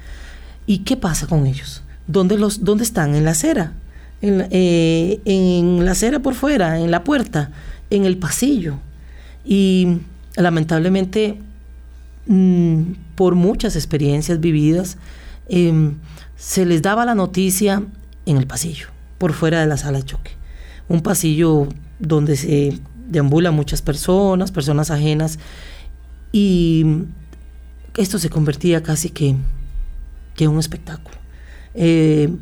[0.69, 1.82] ¿Y qué pasa con ellos?
[2.05, 3.15] ¿Dónde, los, dónde están?
[3.15, 3.73] En la acera.
[4.21, 5.19] En, eh,
[5.82, 7.49] la acera por fuera, en la puerta,
[7.89, 8.75] en el pasillo.
[9.43, 9.97] Y
[10.36, 11.39] lamentablemente,
[12.27, 12.82] mm,
[13.15, 14.97] por muchas experiencias vividas,
[15.47, 15.95] em,
[16.36, 17.82] se les daba la noticia
[18.27, 20.34] en el pasillo, por fuera de la sala de choque.
[20.88, 25.39] Un pasillo donde se deambulan muchas personas, personas ajenas,
[26.32, 26.86] y
[27.97, 29.36] esto se convertía casi que
[30.39, 31.17] que un espectáculo.
[31.73, 32.34] Eh,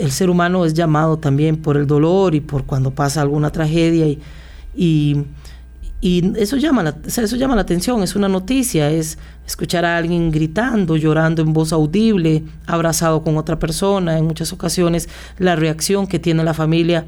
[0.00, 4.08] el ser humano es llamado también por el dolor y por cuando pasa alguna tragedia
[4.08, 5.24] y,
[6.00, 10.32] y, eso, llama la, eso llama la atención, es una noticia, es escuchar a alguien
[10.32, 16.18] gritando, llorando en voz audible, abrazado con otra persona, en muchas ocasiones la reacción que
[16.18, 17.06] tiene la familia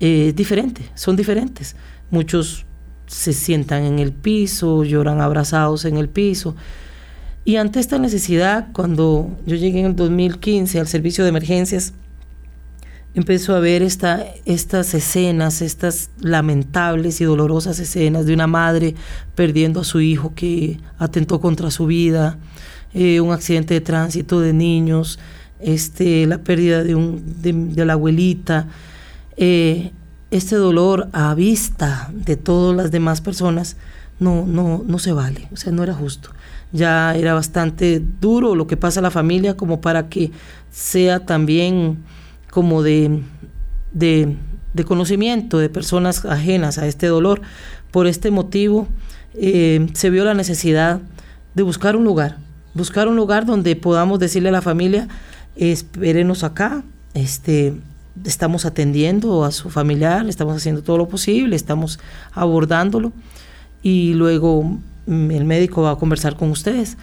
[0.00, 1.76] es diferente, son diferentes.
[2.10, 2.66] Muchos
[3.06, 6.56] se sientan en el piso, lloran abrazados en el piso.
[7.46, 11.92] Y ante esta necesidad, cuando yo llegué en el 2015 al servicio de emergencias,
[13.14, 18.96] empezó a ver esta, estas escenas, estas lamentables y dolorosas escenas de una madre
[19.36, 22.36] perdiendo a su hijo que atentó contra su vida,
[22.92, 25.20] eh, un accidente de tránsito de niños,
[25.60, 28.66] este, la pérdida de, un, de, la abuelita.
[29.36, 29.92] Eh,
[30.32, 33.76] este dolor a vista de todas las demás personas
[34.18, 36.30] no, no, no se vale, o sea, no era justo.
[36.72, 40.30] Ya era bastante duro lo que pasa a la familia como para que
[40.70, 42.04] sea también
[42.50, 43.22] como de,
[43.92, 44.36] de,
[44.84, 47.40] conocimiento de personas ajenas a este dolor.
[47.90, 48.88] Por este motivo
[49.34, 51.00] eh, se vio la necesidad
[51.54, 52.36] de buscar un lugar,
[52.74, 55.08] buscar un lugar donde podamos decirle a la familia,
[55.56, 56.82] espérenos acá,
[57.14, 57.74] este,
[58.24, 61.98] estamos atendiendo a su familiar, estamos haciendo todo lo posible, estamos
[62.32, 63.12] abordándolo
[63.82, 66.96] y luego el médico va a conversar con ustedes.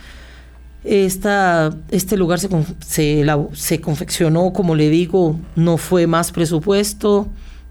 [0.84, 2.50] Esta, este lugar se,
[2.86, 7.28] se, se confeccionó, como le digo, no fue más presupuesto,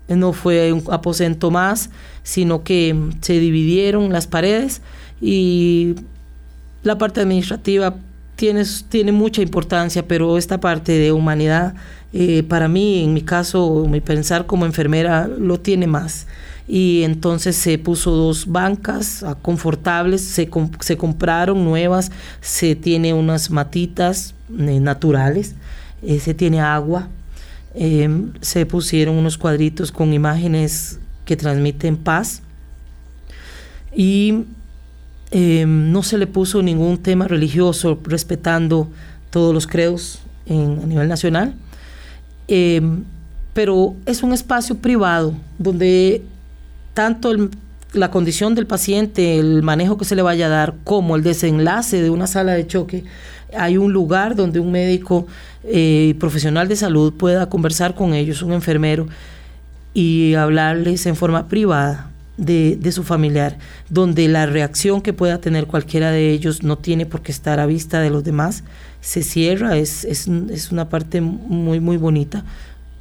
[0.09, 1.90] no fue un aposento más,
[2.23, 4.81] sino que se dividieron las paredes
[5.21, 5.95] y
[6.83, 7.95] la parte administrativa
[8.37, 11.75] tiene, tiene mucha importancia, pero esta parte de humanidad,
[12.12, 16.27] eh, para mí, en mi caso, mi pensar como enfermera, lo tiene más.
[16.68, 20.48] Y entonces se puso dos bancas ah, confortables, se,
[20.81, 25.55] se compraron nuevas, se tiene unas matitas eh, naturales,
[26.03, 27.09] eh, se tiene agua,
[28.40, 32.42] se pusieron unos cuadritos con imágenes que transmiten paz.
[33.94, 34.44] Y
[35.35, 38.88] Em, no se le puso ningún tema religioso respetando
[39.31, 41.55] todos los credos a nivel nacional,
[42.48, 43.03] em,
[43.55, 46.22] pero es un espacio privado donde
[46.94, 47.33] tanto
[47.92, 52.00] la condición del paciente, el manejo que se le vaya a dar, como el desenlace
[52.00, 53.05] de una sala de choque,
[53.57, 55.26] hay un lugar donde un médico
[55.64, 59.09] eh, profesional de salud pueda conversar con ellos, un enfermero,
[59.94, 63.59] y hablarles en forma privada de, su familiar,
[63.90, 67.66] donde la reacción que pueda tener cualquiera de ellos no tiene por qué estar a
[67.66, 68.64] vista de los demás,
[69.02, 72.44] se cierra, es, es, es una parte muy, muy bonita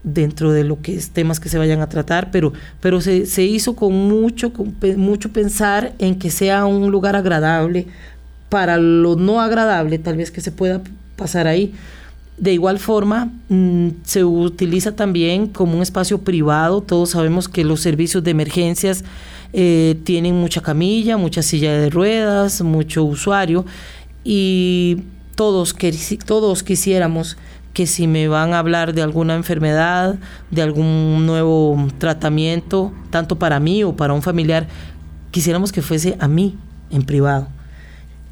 [0.03, 3.43] dentro de lo que es temas que se vayan a tratar, pero, pero se, se
[3.43, 7.87] hizo con mucho, con mucho pensar en que sea un lugar agradable.
[8.49, 10.81] Para lo no agradable, tal vez que se pueda
[11.15, 11.73] pasar ahí,
[12.41, 16.81] de igual forma, mm, se utiliza también como un espacio privado.
[16.81, 19.03] Todos sabemos que los servicios de emergencias
[19.53, 23.63] eh, tienen mucha camilla, mucha silla de ruedas, mucho usuario.
[24.23, 25.03] Y
[25.35, 25.75] todos,
[26.25, 27.37] todos quisiéramos
[27.73, 30.15] que si me van a hablar de alguna enfermedad,
[30.49, 34.67] de algún nuevo tratamiento, tanto para mí o para un familiar,
[35.31, 36.57] quisiéramos que fuese a mí
[36.89, 37.47] en privado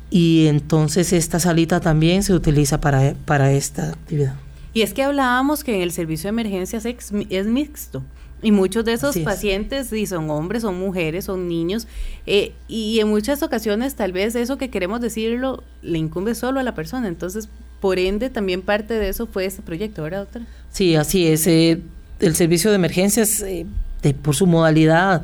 [0.10, 4.36] y entonces esta salita también se utiliza para, para esta actividad.
[4.74, 7.12] Y es que hablábamos que en el servicio de emergencias es,
[7.46, 8.04] mixto.
[8.42, 11.88] Y muchos de esos pacientes y son hombres, son mujeres, son niños.
[12.26, 16.64] Eh, y en muchas ocasiones tal vez eso que queremos decirlo le incumbe solo a
[16.64, 17.10] la persona.
[17.10, 17.50] Entonces,
[17.80, 20.46] por ende, también parte de eso fue este proyecto, ¿verdad, doctora?
[20.72, 21.48] Sí, así es.
[21.48, 21.80] Eh,
[22.20, 23.66] el servicio de emergencias, eh,
[24.22, 25.24] por su modalidad,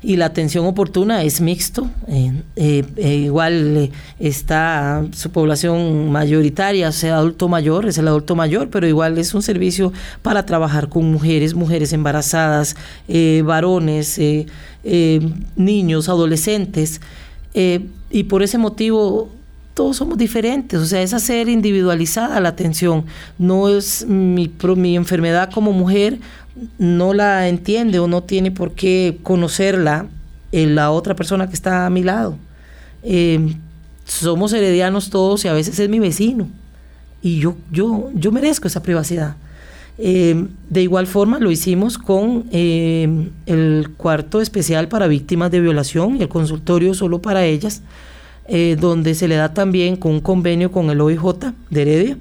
[0.00, 1.90] y la atención oportuna es mixto.
[2.06, 2.84] Eh,
[3.24, 9.34] igual está su población mayoritaria, sea adulto mayor, es el adulto mayor, pero igual es
[9.34, 12.76] un servicio para trabajar con mujeres, mujeres embarazadas,
[13.42, 14.20] varones,
[15.56, 17.00] niños, adolescentes.
[17.54, 19.32] y por ese motivo
[19.78, 23.04] todos somos diferentes, o sea, es hacer individualizada la atención.
[23.38, 26.18] No es mi, mi enfermedad como mujer
[26.78, 30.06] no la entiende o no tiene por qué conocerla
[30.50, 32.36] en la otra persona que está a mi lado.
[33.04, 33.54] Em,
[34.04, 36.48] somos heredianos todos y a veces es mi vecino.
[37.22, 39.36] Y yo, yo, yo merezco esa privacidad.
[39.96, 46.16] Em, de igual forma lo hicimos con em, el cuarto especial para víctimas de violación
[46.16, 47.82] y el consultorio solo para ellas,
[48.48, 51.22] eh, donde se le da también con un convenio con el OIJ
[51.70, 52.16] de Heredia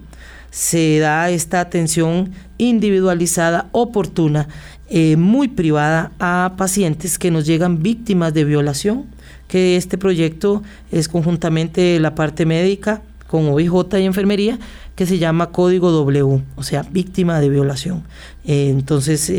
[0.57, 4.47] se da esta atención individualizada, oportuna,
[4.89, 9.05] eh, muy privada a pacientes que nos llegan víctimas de violación,
[9.47, 14.59] que este proyecto es conjuntamente la parte médica con OIJ y enfermería,
[14.95, 18.03] que se llama Código W, o sea, víctima de violación.
[18.45, 19.31] Eh, entonces,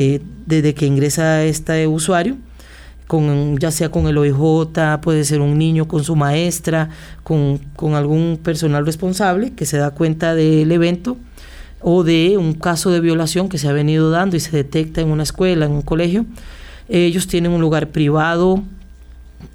[0.46, 2.36] desde que ingresa este usuario,
[3.08, 6.90] con, ya sea con el OIJ, puede ser un niño con su maestra,
[7.24, 7.58] con,
[7.94, 11.16] algún personal responsable que se da cuenta del evento
[11.80, 15.08] o de un caso de violación que se ha venido dando y se detecta en
[15.08, 16.26] una escuela, en un colegio.
[16.90, 18.62] Ellos tienen un lugar privado,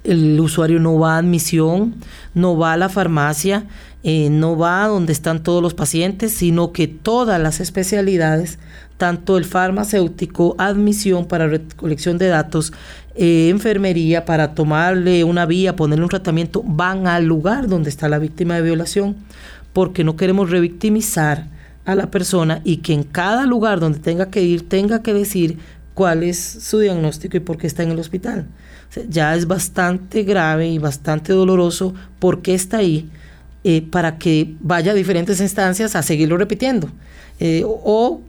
[0.02, 1.94] el usuario no va a admisión,
[2.34, 3.66] no va a la farmacia,
[4.02, 8.58] eh, no va a donde están todos los pacientes, sino que todas las especialidades,
[8.96, 12.72] tanto el farmacéutico, admisión para recolección de datos,
[13.16, 18.18] eh, enfermería para tomarle una vía, ponerle un tratamiento, van al lugar donde está la
[18.18, 19.16] víctima de violación,
[19.72, 21.46] porque no queremos revictimizar
[21.84, 25.58] a la persona y que en cada lugar donde tenga que ir tenga que decir
[25.92, 28.46] cuál es su diagnóstico y por qué está en el hospital.
[29.08, 33.10] ya es bastante grave y bastante doloroso por qué está ahí
[33.64, 36.90] eh, para que vaya a diferentes instancias a seguirlo repitiendo.
[37.40, 38.20] Eh, o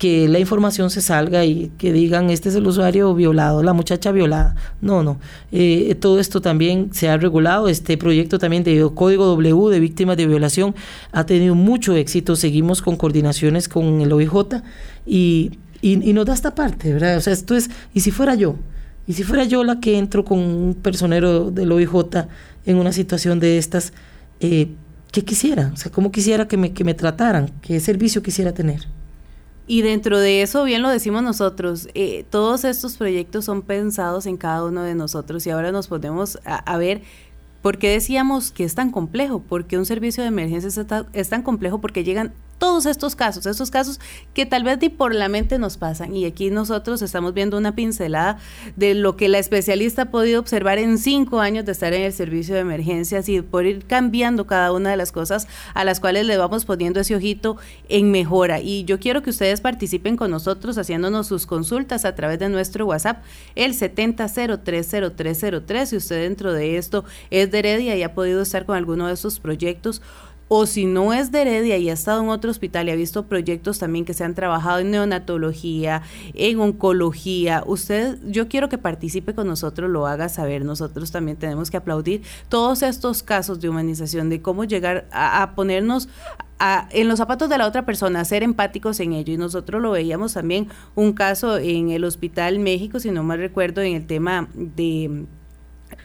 [0.00, 4.12] que la información se salga y que digan este es el usuario violado, la muchacha
[4.12, 4.56] violada.
[4.80, 5.20] No, no.
[5.52, 7.68] Eh, todo esto también se ha regulado.
[7.68, 10.74] Este proyecto también de Código W de víctimas de violación
[11.12, 12.34] ha tenido mucho éxito.
[12.34, 14.62] Seguimos con coordinaciones con el OIJ
[15.04, 17.18] y, y, nos da esta parte, ¿verdad?
[17.18, 18.56] O sea, esto es, y si fuera yo,
[19.06, 22.26] y si fuera yo la que entro con un personero del OIJ
[22.64, 23.92] en una situación de estas,
[24.40, 24.68] eh,
[25.12, 25.72] ¿qué quisiera?
[25.74, 27.50] O sea, ¿cómo quisiera que me, que me trataran?
[27.60, 28.86] ¿Qué servicio quisiera tener?
[29.70, 34.36] Y dentro de eso, bien lo decimos nosotros, eh, todos estos proyectos son pensados en
[34.36, 37.02] cada uno de nosotros y ahora nos podemos a, ver
[37.62, 41.80] por qué decíamos que es tan complejo, porque un servicio de emergencia es tan complejo
[41.80, 43.98] porque llegan todos estos casos, estos casos
[44.34, 46.14] que tal vez ni por la mente nos pasan.
[46.14, 48.36] Y aquí nosotros estamos viendo una pincelada
[48.76, 52.12] de lo que la especialista ha podido observar en cinco años de estar en el
[52.12, 56.26] servicio de emergencias y por ir cambiando cada una de las cosas a las cuales
[56.26, 57.56] le vamos poniendo ese ojito
[57.88, 58.60] en mejora.
[58.60, 62.84] Y yo quiero que ustedes participen con nosotros haciéndonos sus consultas a través de nuestro
[62.84, 63.22] WhatsApp,
[63.54, 65.86] el 70030303.
[65.86, 69.14] Si usted dentro de esto es de Heredia y ha podido estar con alguno de
[69.14, 70.02] esos proyectos
[70.52, 73.26] o si no es de Heredia y ha estado en otro hospital y ha visto
[73.26, 76.02] proyectos también que se han trabajado en neonatología,
[76.34, 80.64] en oncología, usted, yo quiero que participe con nosotros, lo haga saber.
[80.64, 86.08] Nosotros también tenemos que aplaudir todos estos casos de humanización, de cómo llegar a, ponernos
[86.90, 89.32] en los zapatos de la otra persona, ser empáticos en ello.
[89.32, 93.82] Y nosotros lo veíamos también un caso en el Hospital México, si no mal recuerdo,
[93.82, 95.26] en el tema de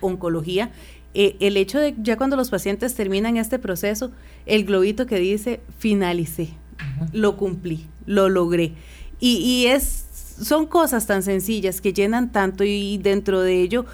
[0.02, 0.72] oncología,
[1.16, 4.12] eh, el hecho de ya cuando los pacientes terminan este proceso,
[4.46, 6.50] el globito que dice, finalicé,
[7.14, 8.74] lo cumplí, lo logré.
[9.20, 10.06] Y, y es,
[10.42, 13.86] son cosas tan sencillas que llenan tanto y dentro de ello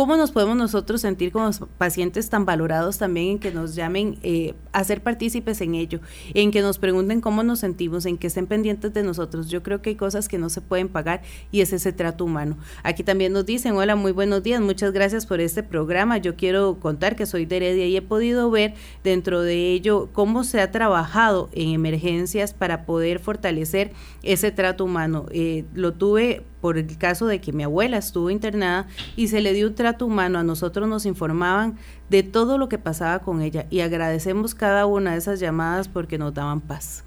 [0.00, 4.54] ¿Cómo nos podemos nosotros sentir como pacientes tan valorados también en que nos llamen eh,
[4.72, 6.00] a ser partícipes en ello,
[6.32, 9.50] en que nos pregunten cómo nos sentimos, en que estén pendientes de nosotros?
[9.50, 11.20] Yo creo que hay cosas que no se pueden pagar
[11.52, 12.56] y es ese trato humano.
[12.82, 16.16] Aquí también nos dicen, hola, muy buenos días, muchas gracias por este programa.
[16.16, 18.72] Yo quiero contar que soy de Heredia y he podido ver
[19.04, 23.92] dentro de ello cómo se ha trabajado en emergencias para poder fortalecer
[24.22, 25.26] ese trato humano.
[25.30, 28.86] Eh, lo tuve por el caso de que mi abuela estuvo internada
[29.16, 31.76] y se le dio un trato humano, a nosotros nos informaban
[32.08, 36.18] de todo lo que pasaba con ella y agradecemos cada una de esas llamadas porque
[36.18, 37.04] nos daban paz.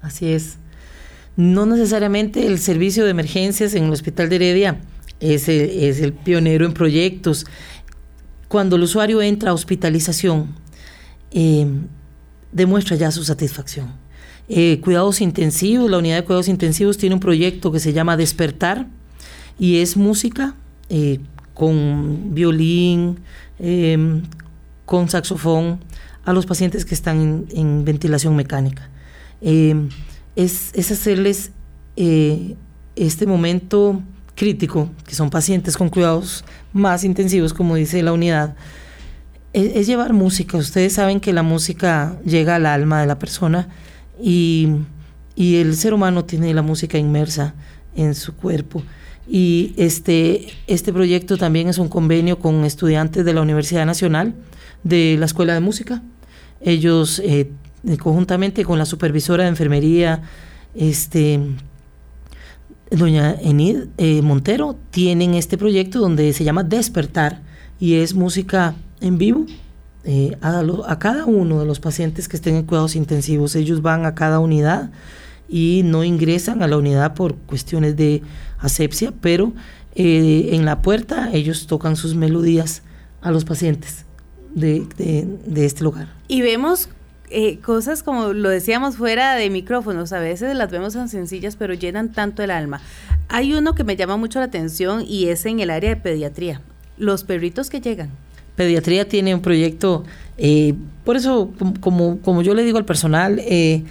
[0.00, 0.58] Así es.
[1.36, 4.80] No necesariamente el servicio de emergencias en el Hospital de Heredia
[5.20, 7.46] es el, es el pionero en proyectos.
[8.48, 10.54] Cuando el usuario entra a hospitalización,
[11.32, 11.66] eh,
[12.52, 14.03] demuestra ya su satisfacción
[14.48, 18.86] eh, cuidados intensivos, la unidad de cuidados intensivos tiene un proyecto que se llama Despertar
[19.58, 20.54] y es música
[20.90, 21.20] eh,
[21.54, 23.20] con violín,
[23.58, 24.22] em,
[24.84, 25.80] con saxofón
[26.26, 28.90] a los pacientes que están en, ventilación mecánica.
[29.40, 29.88] Em,
[30.36, 31.50] es, hacerles
[31.96, 32.54] eh,
[32.96, 34.02] este momento
[34.34, 38.56] crítico, que son pacientes con cuidados más intensivos, como dice la unidad,
[39.54, 40.58] es llevar música.
[40.58, 43.68] Ustedes saben que la música llega al alma de la persona
[44.22, 44.76] y,
[45.36, 47.54] el ser humano tiene la música inmersa
[47.96, 48.82] en su cuerpo.
[49.28, 54.34] Y este, este proyecto también es un convenio con estudiantes de la Universidad Nacional
[54.82, 56.02] de la Escuela de Música.
[56.60, 57.50] Ellos, eh,
[57.98, 60.22] conjuntamente con la supervisora de enfermería,
[60.74, 61.40] este,
[62.90, 67.42] doña Enid eh, Montero, tienen este proyecto donde se llama Despertar
[67.80, 69.46] y es música en vivo
[70.06, 73.56] eh, a, cada uno de los pacientes que estén en cuidados intensivos.
[73.56, 74.90] Ellos van a cada unidad
[75.48, 78.22] y no ingresan a la unidad por cuestiones de
[78.58, 79.52] asepsia, pero
[79.94, 82.82] eh, en la puerta ellos tocan sus melodías
[83.22, 84.04] a los pacientes
[84.54, 84.86] de,
[85.56, 86.08] este lugar.
[86.28, 86.90] Y vemos
[87.30, 91.72] eh, cosas como lo decíamos fuera de micrófonos, a veces las vemos tan sencillas, pero
[91.72, 92.82] llenan tanto el alma.
[93.28, 96.60] Hay uno que me llama mucho la atención y es en el área de pediatría.
[96.98, 98.10] Los perritos que llegan.
[98.56, 100.04] Pediatría tiene un proyecto,
[100.38, 100.74] eh,
[101.04, 103.82] por eso, como, como yo le digo al personal, eh,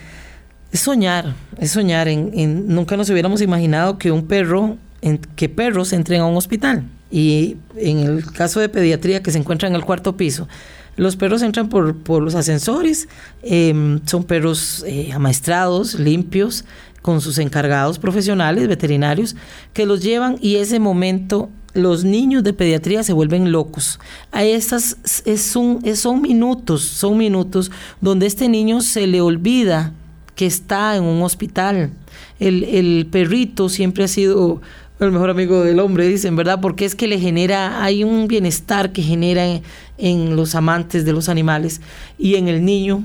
[0.71, 2.07] es soñar, es soñar.
[2.07, 6.83] En, nunca nos hubiéramos imaginado que un perro, en, que perros entren a un hospital.
[7.11, 10.47] Y en el caso de pediatría, que se encuentra en el cuarto piso,
[10.95, 13.07] los perros entran por, por los ascensores,
[13.41, 16.65] em, son perros eh, amaestrados, limpios,
[17.01, 19.35] con sus encargados profesionales, veterinarios,
[19.73, 23.99] que los llevan y ese momento los niños de pediatría se vuelven locos.
[24.31, 27.71] A esas es son minutos, son minutos
[28.01, 29.93] donde este niño se le olvida
[30.35, 31.91] que está en un hospital.
[32.39, 34.61] El, el perrito siempre ha sido
[34.99, 36.59] el mejor amigo del hombre, dicen, ¿verdad?
[36.61, 39.61] Porque es que le genera, hay un bienestar que genera en,
[39.97, 41.81] en, los amantes de los animales
[42.17, 43.03] y en el niño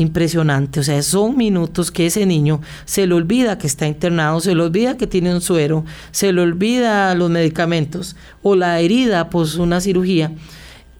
[0.00, 0.80] impresionante.
[0.80, 4.62] O sea, son minutos que ese niño se le olvida que está internado, se le
[4.62, 9.80] olvida que tiene un suero, se le olvida los medicamentos o la herida, pues una
[9.80, 10.32] cirugía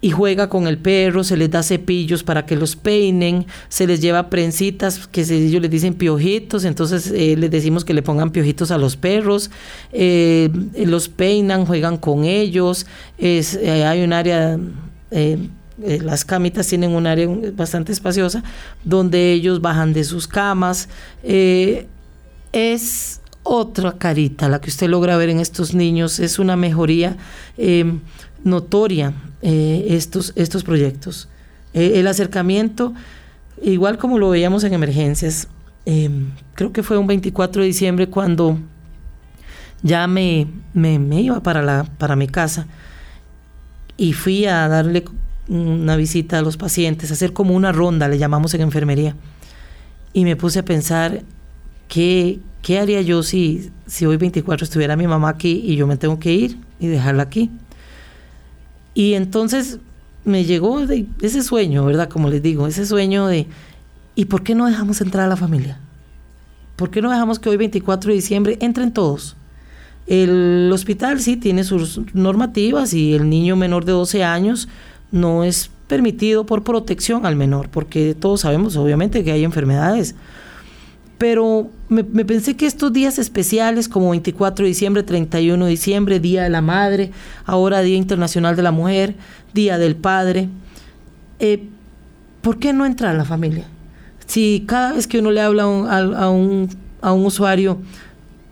[0.01, 4.01] y juega con el perro, se les da cepillos para que los peinen, se les
[4.01, 8.71] lleva prensitas que ellos les dicen piojitos, entonces eh, les decimos que le pongan piojitos
[8.71, 9.51] a los perros,
[9.93, 12.87] eh, los peinan, juegan con ellos,
[13.19, 14.57] es, eh, hay un área,
[16.01, 18.43] las camitas tienen un área bastante espaciosa
[18.83, 20.89] donde ellos bajan de sus camas,
[21.23, 27.17] es otra carita la que usted logra ver en estos niños, es una mejoría
[28.43, 31.27] notoria eh, estos, estos proyectos.
[31.73, 32.93] Eh, el acercamiento,
[33.61, 35.47] igual como lo veíamos en emergencias,
[35.85, 38.59] em, creo que fue un 24 de diciembre cuando
[39.81, 42.67] ya me, me, iba para, la, para mi casa
[43.97, 45.05] y fui a darle
[45.51, 49.15] una visita a los pacientes, hacer como una ronda, le llamamos en enfermería.
[50.13, 51.23] Y me puse a pensar
[51.89, 55.97] qué, qué haría yo si, si hoy 24 estuviera mi mamá aquí y yo me
[55.97, 57.49] tengo que ir y dejarla aquí.
[58.93, 59.79] Y entonces
[60.23, 62.07] me llegó ese sueño, ¿verdad?
[62.07, 63.47] Como les digo, ese sueño de,
[64.15, 65.79] ¿y por qué no dejamos entrar a la familia?
[66.77, 69.35] ¿Por qué no dejamos que hoy 24 de diciembre entren todos?
[70.07, 74.69] El hospital sí tiene sus normativas y el niño menor de 12 años
[75.11, 80.15] no es permitido por protección al menor, porque todos sabemos obviamente que hay enfermedades
[81.21, 86.41] pero me, pensé que estos días especiales como 24 de diciembre, 31 de diciembre, Día
[86.41, 87.11] de la Madre,
[87.45, 89.13] ahora Día Internacional de la Mujer,
[89.53, 90.49] Día del Padre,
[91.37, 91.63] eh,
[92.41, 93.65] ¿por qué no entrar a la familia?
[94.25, 95.67] Si cada vez que uno le habla a
[96.31, 96.69] un,
[97.01, 97.77] a un, usuario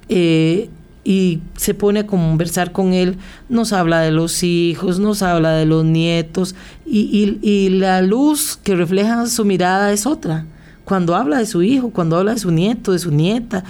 [0.07, 0.69] eh,
[1.03, 5.65] y se pone a conversar con él, nos habla de los hijos, nos habla de
[5.65, 10.45] los nietos y, y la luz que refleja su mirada es otra
[10.89, 13.63] cuando habla de su hijo, cuando habla de su nieto, de su nieta,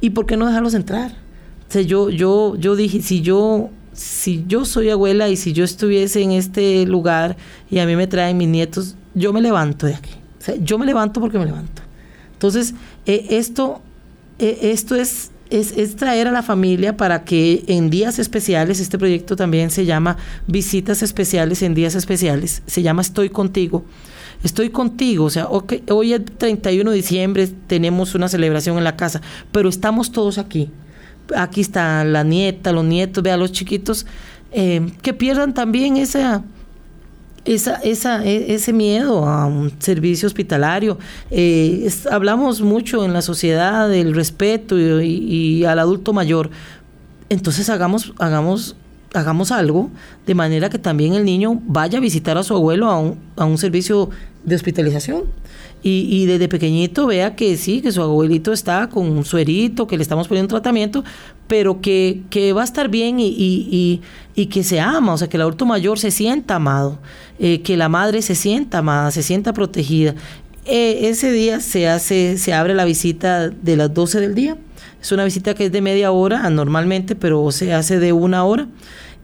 [0.00, 1.10] ¿y por qué no dejarlos entrar?
[1.74, 6.22] O yo, yo, yo dije, si yo, si yo soy abuela y si yo estuviese
[6.22, 7.36] en este lugar
[7.68, 10.12] y a mí me traen mis nietos, yo me levanto de aquí.
[10.60, 11.82] Yo me levanto porque me levanto.
[12.34, 12.74] Entonces,
[13.06, 13.82] eh, esto,
[14.38, 18.98] eh, esto es, es, es, traer a la familia para que en días especiales, este
[18.98, 23.84] proyecto también se llama Visitas Especiales en Días Especiales, se llama Estoy Contigo
[24.42, 29.20] estoy contigo, o sea, hoy es 31 de diciembre, tenemos una celebración en la casa,
[29.52, 30.70] pero estamos todos aquí.
[31.36, 34.06] Aquí está la nieta, los nietos, vea, los chiquitos,
[34.50, 36.42] eh, que pierdan también esa,
[37.44, 40.98] esa, esa, e, ese miedo a un servicio hospitalario.
[41.30, 46.50] Eh, hablamos mucho en la sociedad del respeto y, al adulto mayor.
[47.28, 48.76] Entonces hagamos, hagamos
[49.14, 49.90] hagamos algo
[50.24, 53.44] de manera que también el niño vaya a visitar a su abuelo a un, a
[53.44, 54.08] un servicio
[54.42, 55.24] de hospitalización.
[55.84, 59.96] Y, y, desde pequeñito vea que sí, que su abuelito está con un suerito, que
[59.96, 61.02] le estamos poniendo tratamiento,
[61.48, 64.00] pero que, que va a estar bien y, y,
[64.36, 67.00] y, que se ama, o sea, que el adulto mayor se sienta amado,
[67.40, 70.14] eh, que la madre se sienta amada, se sienta protegida.
[70.66, 74.56] Eh, ese día se hace, se abre la visita de las 12 del día.
[75.00, 78.68] Es una visita que es de media hora normalmente, pero se hace de una hora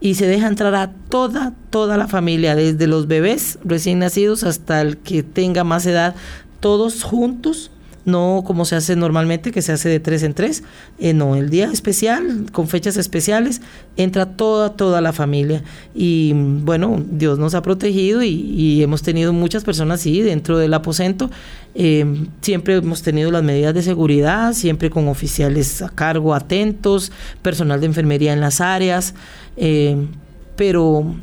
[0.01, 4.81] y se deja entrar a toda, toda la familia, desde los bebés recién nacidos hasta
[4.81, 6.15] el que tenga más edad,
[6.59, 7.71] todos juntos
[8.09, 10.63] no como se hace normalmente, que se hace de tres en tres.
[10.99, 13.61] Eh, no, el día especial, con fechas especiales,
[13.97, 15.63] entra toda, toda la familia.
[15.93, 21.29] Y bueno, Dios nos ha protegido y, hemos tenido muchas personas así dentro del aposento.
[21.75, 22.05] Eh,
[22.41, 27.87] siempre hemos tenido las medidas de seguridad, siempre con oficiales a cargo atentos, personal de
[27.87, 29.13] enfermería en las áreas.
[29.57, 30.07] Eh,
[30.55, 31.15] pero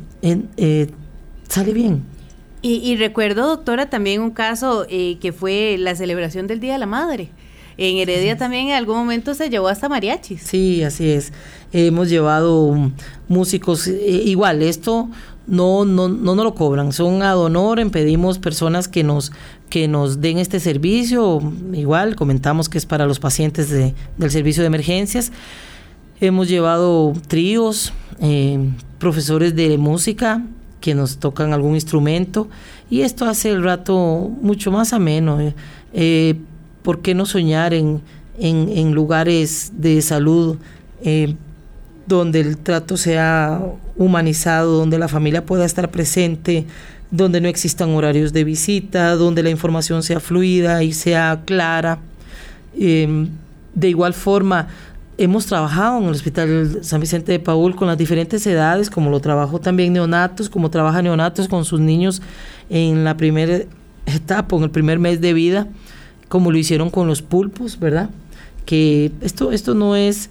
[1.47, 2.16] sale bien.
[2.61, 6.85] Y, recuerdo, doctora, también un caso eh, que fue la celebración del Día de la
[6.85, 7.29] Madre.
[7.77, 10.41] En Heredia también en algún momento se llevó hasta mariachis.
[10.41, 11.31] Sí, así es.
[11.71, 12.91] hemos llevado
[13.27, 13.87] músicos.
[13.87, 15.09] igual, esto
[15.45, 19.31] no, no, no nos lo cobran, son ad honorem, pedimos personas que nos,
[19.69, 21.39] que nos den este servicio.
[21.71, 25.31] Igual, comentamos que es para los pacientes de, del servicio de emergencias.
[26.19, 30.41] Hemos llevado tríos, eh, profesores de música
[30.79, 32.47] que nos tocan algún instrumento
[32.89, 35.39] y esto hace el rato mucho más ameno.
[35.41, 35.53] Eh,
[35.93, 36.35] eh,
[36.81, 38.01] ¿Por qué no soñar en,
[38.39, 40.57] en, lugares de salud
[42.05, 43.61] donde el trato sea
[43.97, 46.65] humanizado, donde la familia pueda estar presente,
[47.11, 51.99] donde no existan horarios de visita, donde la información sea fluida y sea clara?
[52.73, 54.69] De igual forma,
[55.17, 59.19] hemos trabajado en el Hospital San Vicente de Paul con las diferentes edades, como lo
[59.19, 62.21] trabajó también neonatos, como trabaja neonatos con sus niños
[62.69, 63.61] en la primera
[64.05, 65.67] etapa, en el primer mes de vida,
[66.29, 68.09] como lo hicieron con los pulpos, ¿verdad?
[68.65, 70.29] Que esto, esto no es,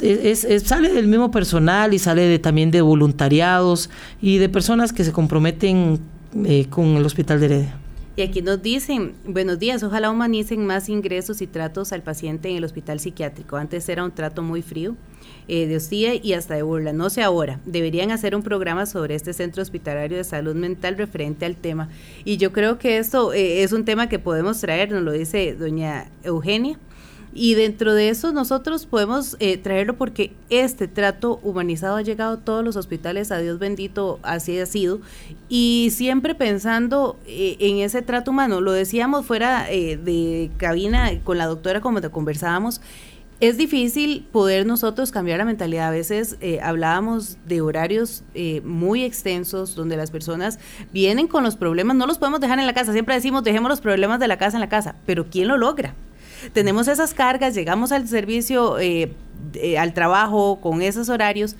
[0.00, 5.04] es, sale del mismo personal y sale de, también de voluntariados y de personas que
[5.04, 5.98] se comprometen
[6.44, 7.81] eh, con el Hospital de Heredia.
[8.14, 12.56] Y aquí nos dicen, buenos días, ojalá humanicen más ingresos y tratos al paciente en
[12.56, 13.56] el hospital psiquiátrico.
[13.56, 14.96] Antes era un trato muy frío,
[15.48, 16.92] eh, de hostia y hasta de burla.
[16.92, 21.46] No sé ahora, deberían hacer un programa sobre este centro hospitalario de salud mental referente
[21.46, 21.88] al tema.
[22.26, 25.54] Y yo creo que esto eh, es un tema que podemos traer, nos lo dice
[25.54, 26.78] doña Eugenia.
[27.34, 32.36] Y dentro de eso nosotros podemos eh, traerlo porque este trato humanizado ha llegado a
[32.38, 35.00] todos los hospitales, a Dios bendito, así ha sido.
[35.48, 41.38] Y siempre pensando eh, en ese trato humano, lo decíamos fuera eh, de cabina con
[41.38, 42.82] la doctora como te conversábamos,
[43.40, 45.88] es difícil poder nosotros cambiar la mentalidad.
[45.88, 48.22] A veces hablábamos de horarios
[48.62, 50.60] muy extensos donde las personas
[50.92, 53.80] vienen con los problemas, no los podemos dejar en la casa, siempre decimos dejemos los
[53.80, 55.96] problemas de la casa en la casa, pero ¿quién lo logra?
[56.52, 59.12] Tenemos esas cargas, llegamos al servicio, eh,
[59.54, 61.56] eh, al trabajo con esos horarios,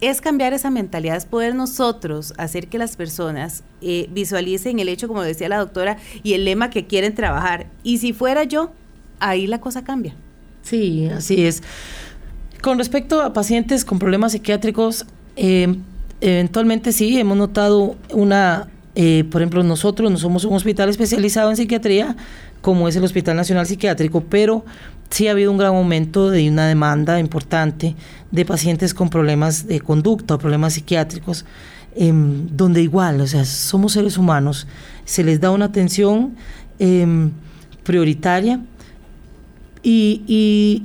[0.00, 5.08] es cambiar esa mentalidad, es poder nosotros hacer que las personas eh, visualicen el hecho,
[5.08, 7.66] como decía la doctora, y el lema que quieren trabajar.
[7.82, 8.72] Y si fuera yo,
[9.20, 10.14] ahí la cosa cambia.
[10.62, 11.62] Sí, así es.
[12.60, 15.06] Con respecto a pacientes con problemas psiquiátricos,
[16.20, 18.68] eventualmente sí, hemos notado una,
[19.30, 22.16] por ejemplo, nosotros no somos un hospital especializado en psiquiatría,
[22.66, 24.64] como es el Hospital Nacional Psiquiátrico, pero
[25.08, 27.94] sí ha habido un gran aumento de una demanda importante
[28.32, 31.44] de pacientes con problemas de conducta o problemas psiquiátricos,
[31.94, 34.66] em, donde igual, o sea, somos seres humanos,
[35.04, 36.34] se les da una atención
[36.80, 37.30] em,
[37.84, 38.58] prioritaria
[39.84, 40.82] y,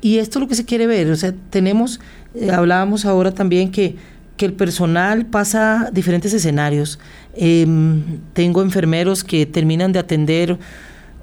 [0.00, 2.00] y, esto es lo que se quiere ver, o sea, tenemos,
[2.34, 3.96] eh, hablábamos ahora también que,
[4.40, 6.98] que el personal pasa diferentes escenarios
[7.34, 10.58] Em, tengo enfermeros que terminan de atender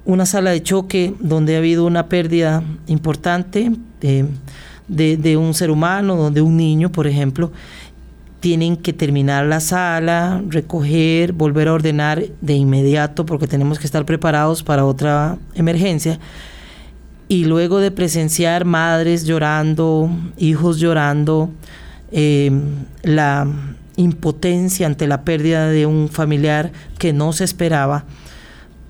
[0.04, 6.40] una sala de choque donde ha habido una pérdida importante de, un ser humano, donde
[6.40, 7.52] un niño, por ejemplo,
[8.40, 14.06] tienen que terminar la sala, recoger, volver a ordenar de inmediato porque tenemos que estar
[14.06, 16.18] preparados para otra emergencia.
[17.28, 20.08] Y luego de presenciar madres llorando,
[20.38, 21.50] hijos llorando,
[22.12, 22.62] em,
[23.02, 23.46] la
[23.96, 28.04] impotencia ante la pérdida de un familiar que no se esperaba,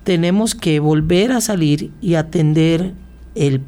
[0.03, 2.93] tenemos que volver a salir y atender
[3.35, 3.61] el,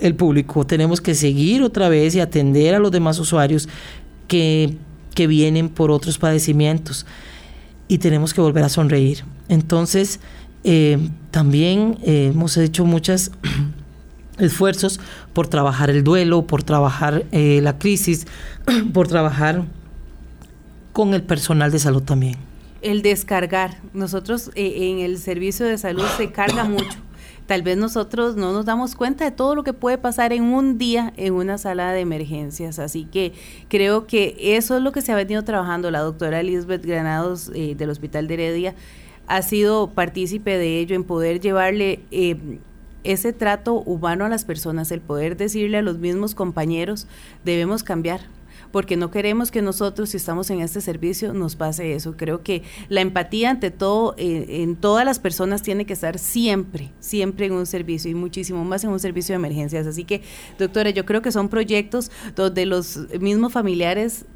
[0.00, 0.66] el, público.
[0.66, 3.68] Tenemos que seguir otra vez y atender a los demás usuarios
[4.28, 4.76] que,
[5.14, 7.06] que vienen por otros padecimientos.
[7.88, 9.24] Y tenemos que volver a sonreír.
[9.48, 10.20] Entonces,
[10.64, 10.98] eh,
[11.30, 13.30] también hemos hecho muchos
[14.38, 15.00] esfuerzos
[15.32, 18.26] por trabajar el duelo, por trabajar eh, la crisis,
[18.92, 19.64] por trabajar
[20.92, 22.36] con el personal de salud también.
[22.82, 23.78] El descargar.
[23.92, 26.98] Nosotros eh, en el servicio de salud se carga mucho.
[27.46, 30.78] Tal vez nosotros no nos damos cuenta de todo lo que puede pasar en un
[30.78, 32.80] día en una sala de emergencias.
[32.80, 33.34] Así que
[33.68, 35.90] creo que eso es lo que se ha venido trabajando.
[35.92, 38.74] La doctora Elizabeth Granados eh, del Hospital de Heredia
[39.28, 42.00] ha sido partícipe de ello en poder llevarle
[43.04, 47.06] ese trato humano a las personas, el poder decirle a los mismos compañeros,
[47.44, 48.20] debemos cambiar,
[48.72, 52.16] porque no queremos que nosotros, si estamos en este servicio, nos pase eso.
[52.16, 57.46] Creo que la empatía ante todo, en todas las personas, tiene que estar siempre, siempre
[57.46, 59.86] en un servicio y muchísimo más en un servicio de emergencias.
[59.86, 60.22] Así que,
[60.58, 64.26] doctora, yo creo que son proyectos donde los mismos familiares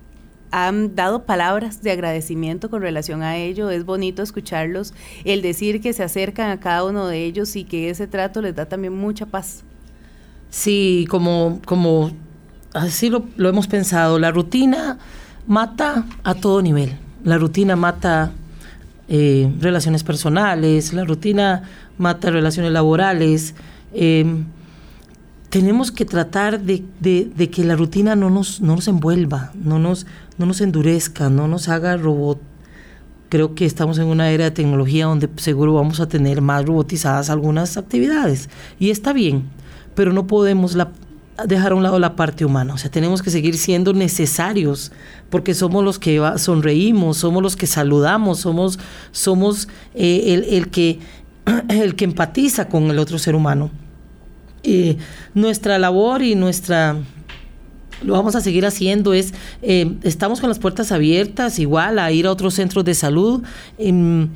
[0.50, 3.70] han dado palabras de agradecimiento con relación a ello.
[3.70, 4.94] Es bonito escucharlos,
[5.24, 8.54] el decir que se acercan a cada uno de ellos y que ese trato les
[8.54, 9.62] da también mucha paz.
[10.50, 12.10] Sí, como, como
[12.74, 14.98] así lo, hemos pensado, la rutina
[15.46, 16.96] mata a todo nivel.
[17.24, 18.32] La rutina mata
[19.08, 21.62] eh, relaciones personales, la rutina
[21.98, 23.54] mata relaciones laborales.
[23.92, 24.44] Em,
[25.50, 26.84] tenemos que tratar de,
[27.52, 30.06] que la rutina no nos, no nos envuelva, no nos,
[30.38, 32.40] no nos endurezca, no nos haga robot.
[33.28, 37.30] Creo que estamos en una era de tecnología donde seguro vamos a tener más robotizadas
[37.30, 38.48] algunas actividades.
[38.78, 39.44] Y está bien,
[39.96, 40.92] pero no podemos la,
[41.46, 44.92] dejar a un lado la parte humana, o sea, tenemos que seguir siendo necesarios
[45.30, 48.78] porque somos los que sonreímos, somos los que saludamos, somos,
[49.10, 51.00] somos eh, el, que,
[51.68, 53.70] el que empatiza con el otro ser humano.
[55.34, 56.96] Nuestra labor y nuestra
[58.02, 62.26] lo vamos a seguir haciendo es eh, estamos con las puertas abiertas igual a ir
[62.26, 63.42] a otros centros de salud
[63.78, 64.28] em,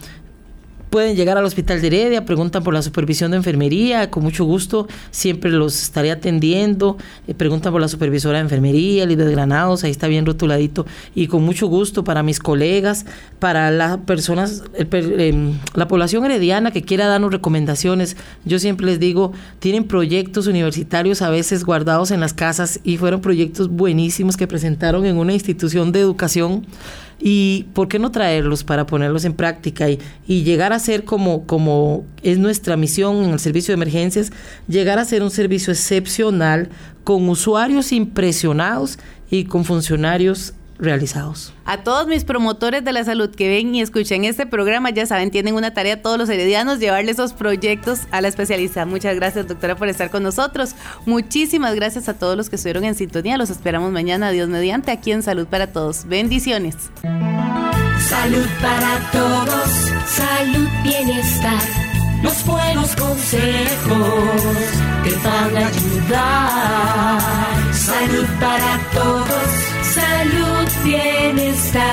[0.94, 4.86] pueden llegar al Hospital de Heredia, preguntan por la supervisión de enfermería, con mucho gusto
[5.10, 10.06] siempre los estaré atendiendo, eh, preguntan por la supervisora de enfermería, Lidia Granados, ahí está
[10.06, 13.06] bien rotuladito, y con mucho gusto para mis colegas,
[13.40, 19.32] para las personas, em, la población herediana que quiera darnos recomendaciones, yo siempre les digo,
[19.58, 25.06] tienen proyectos universitarios a veces guardados en las casas y fueron proyectos buenísimos que presentaron
[25.06, 26.64] en una institución de educación
[27.20, 32.04] y por qué no traerlos para ponerlos en práctica y, llegar a ser como, como
[32.22, 34.32] es nuestra misión en el servicio de emergencias,
[34.68, 36.68] llegar a ser un servicio excepcional
[37.04, 38.98] con usuarios impresionados
[39.30, 41.52] y con funcionarios realizados.
[41.64, 45.30] A todos mis promotores de la salud que ven y escuchen este programa, ya saben,
[45.30, 48.84] tienen una tarea todos los heredianos, llevarle esos proyectos a la especialista.
[48.86, 50.74] Muchas gracias, doctora, por estar con nosotros.
[51.06, 53.38] Muchísimas gracias a todos los que estuvieron en sintonía.
[53.38, 56.06] Los esperamos mañana, Dios mediante, aquí en Salud para Todos.
[56.06, 56.76] Bendiciones.
[57.02, 59.68] Salud para todos,
[60.06, 61.62] salud, bienestar.
[62.22, 64.30] Los buenos consejos
[65.04, 67.20] que van a ayudar.
[67.74, 71.84] Salud para todos salud, bienestar.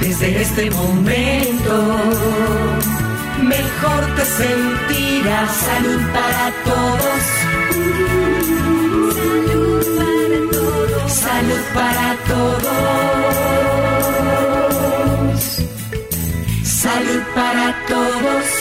[0.00, 1.74] Desde este momento,
[3.42, 5.50] mejor te sentirás.
[5.68, 7.24] Salud para todos.
[9.28, 11.08] salud para todos.
[11.24, 13.38] Salud para todos.
[16.64, 18.57] Salud para todos.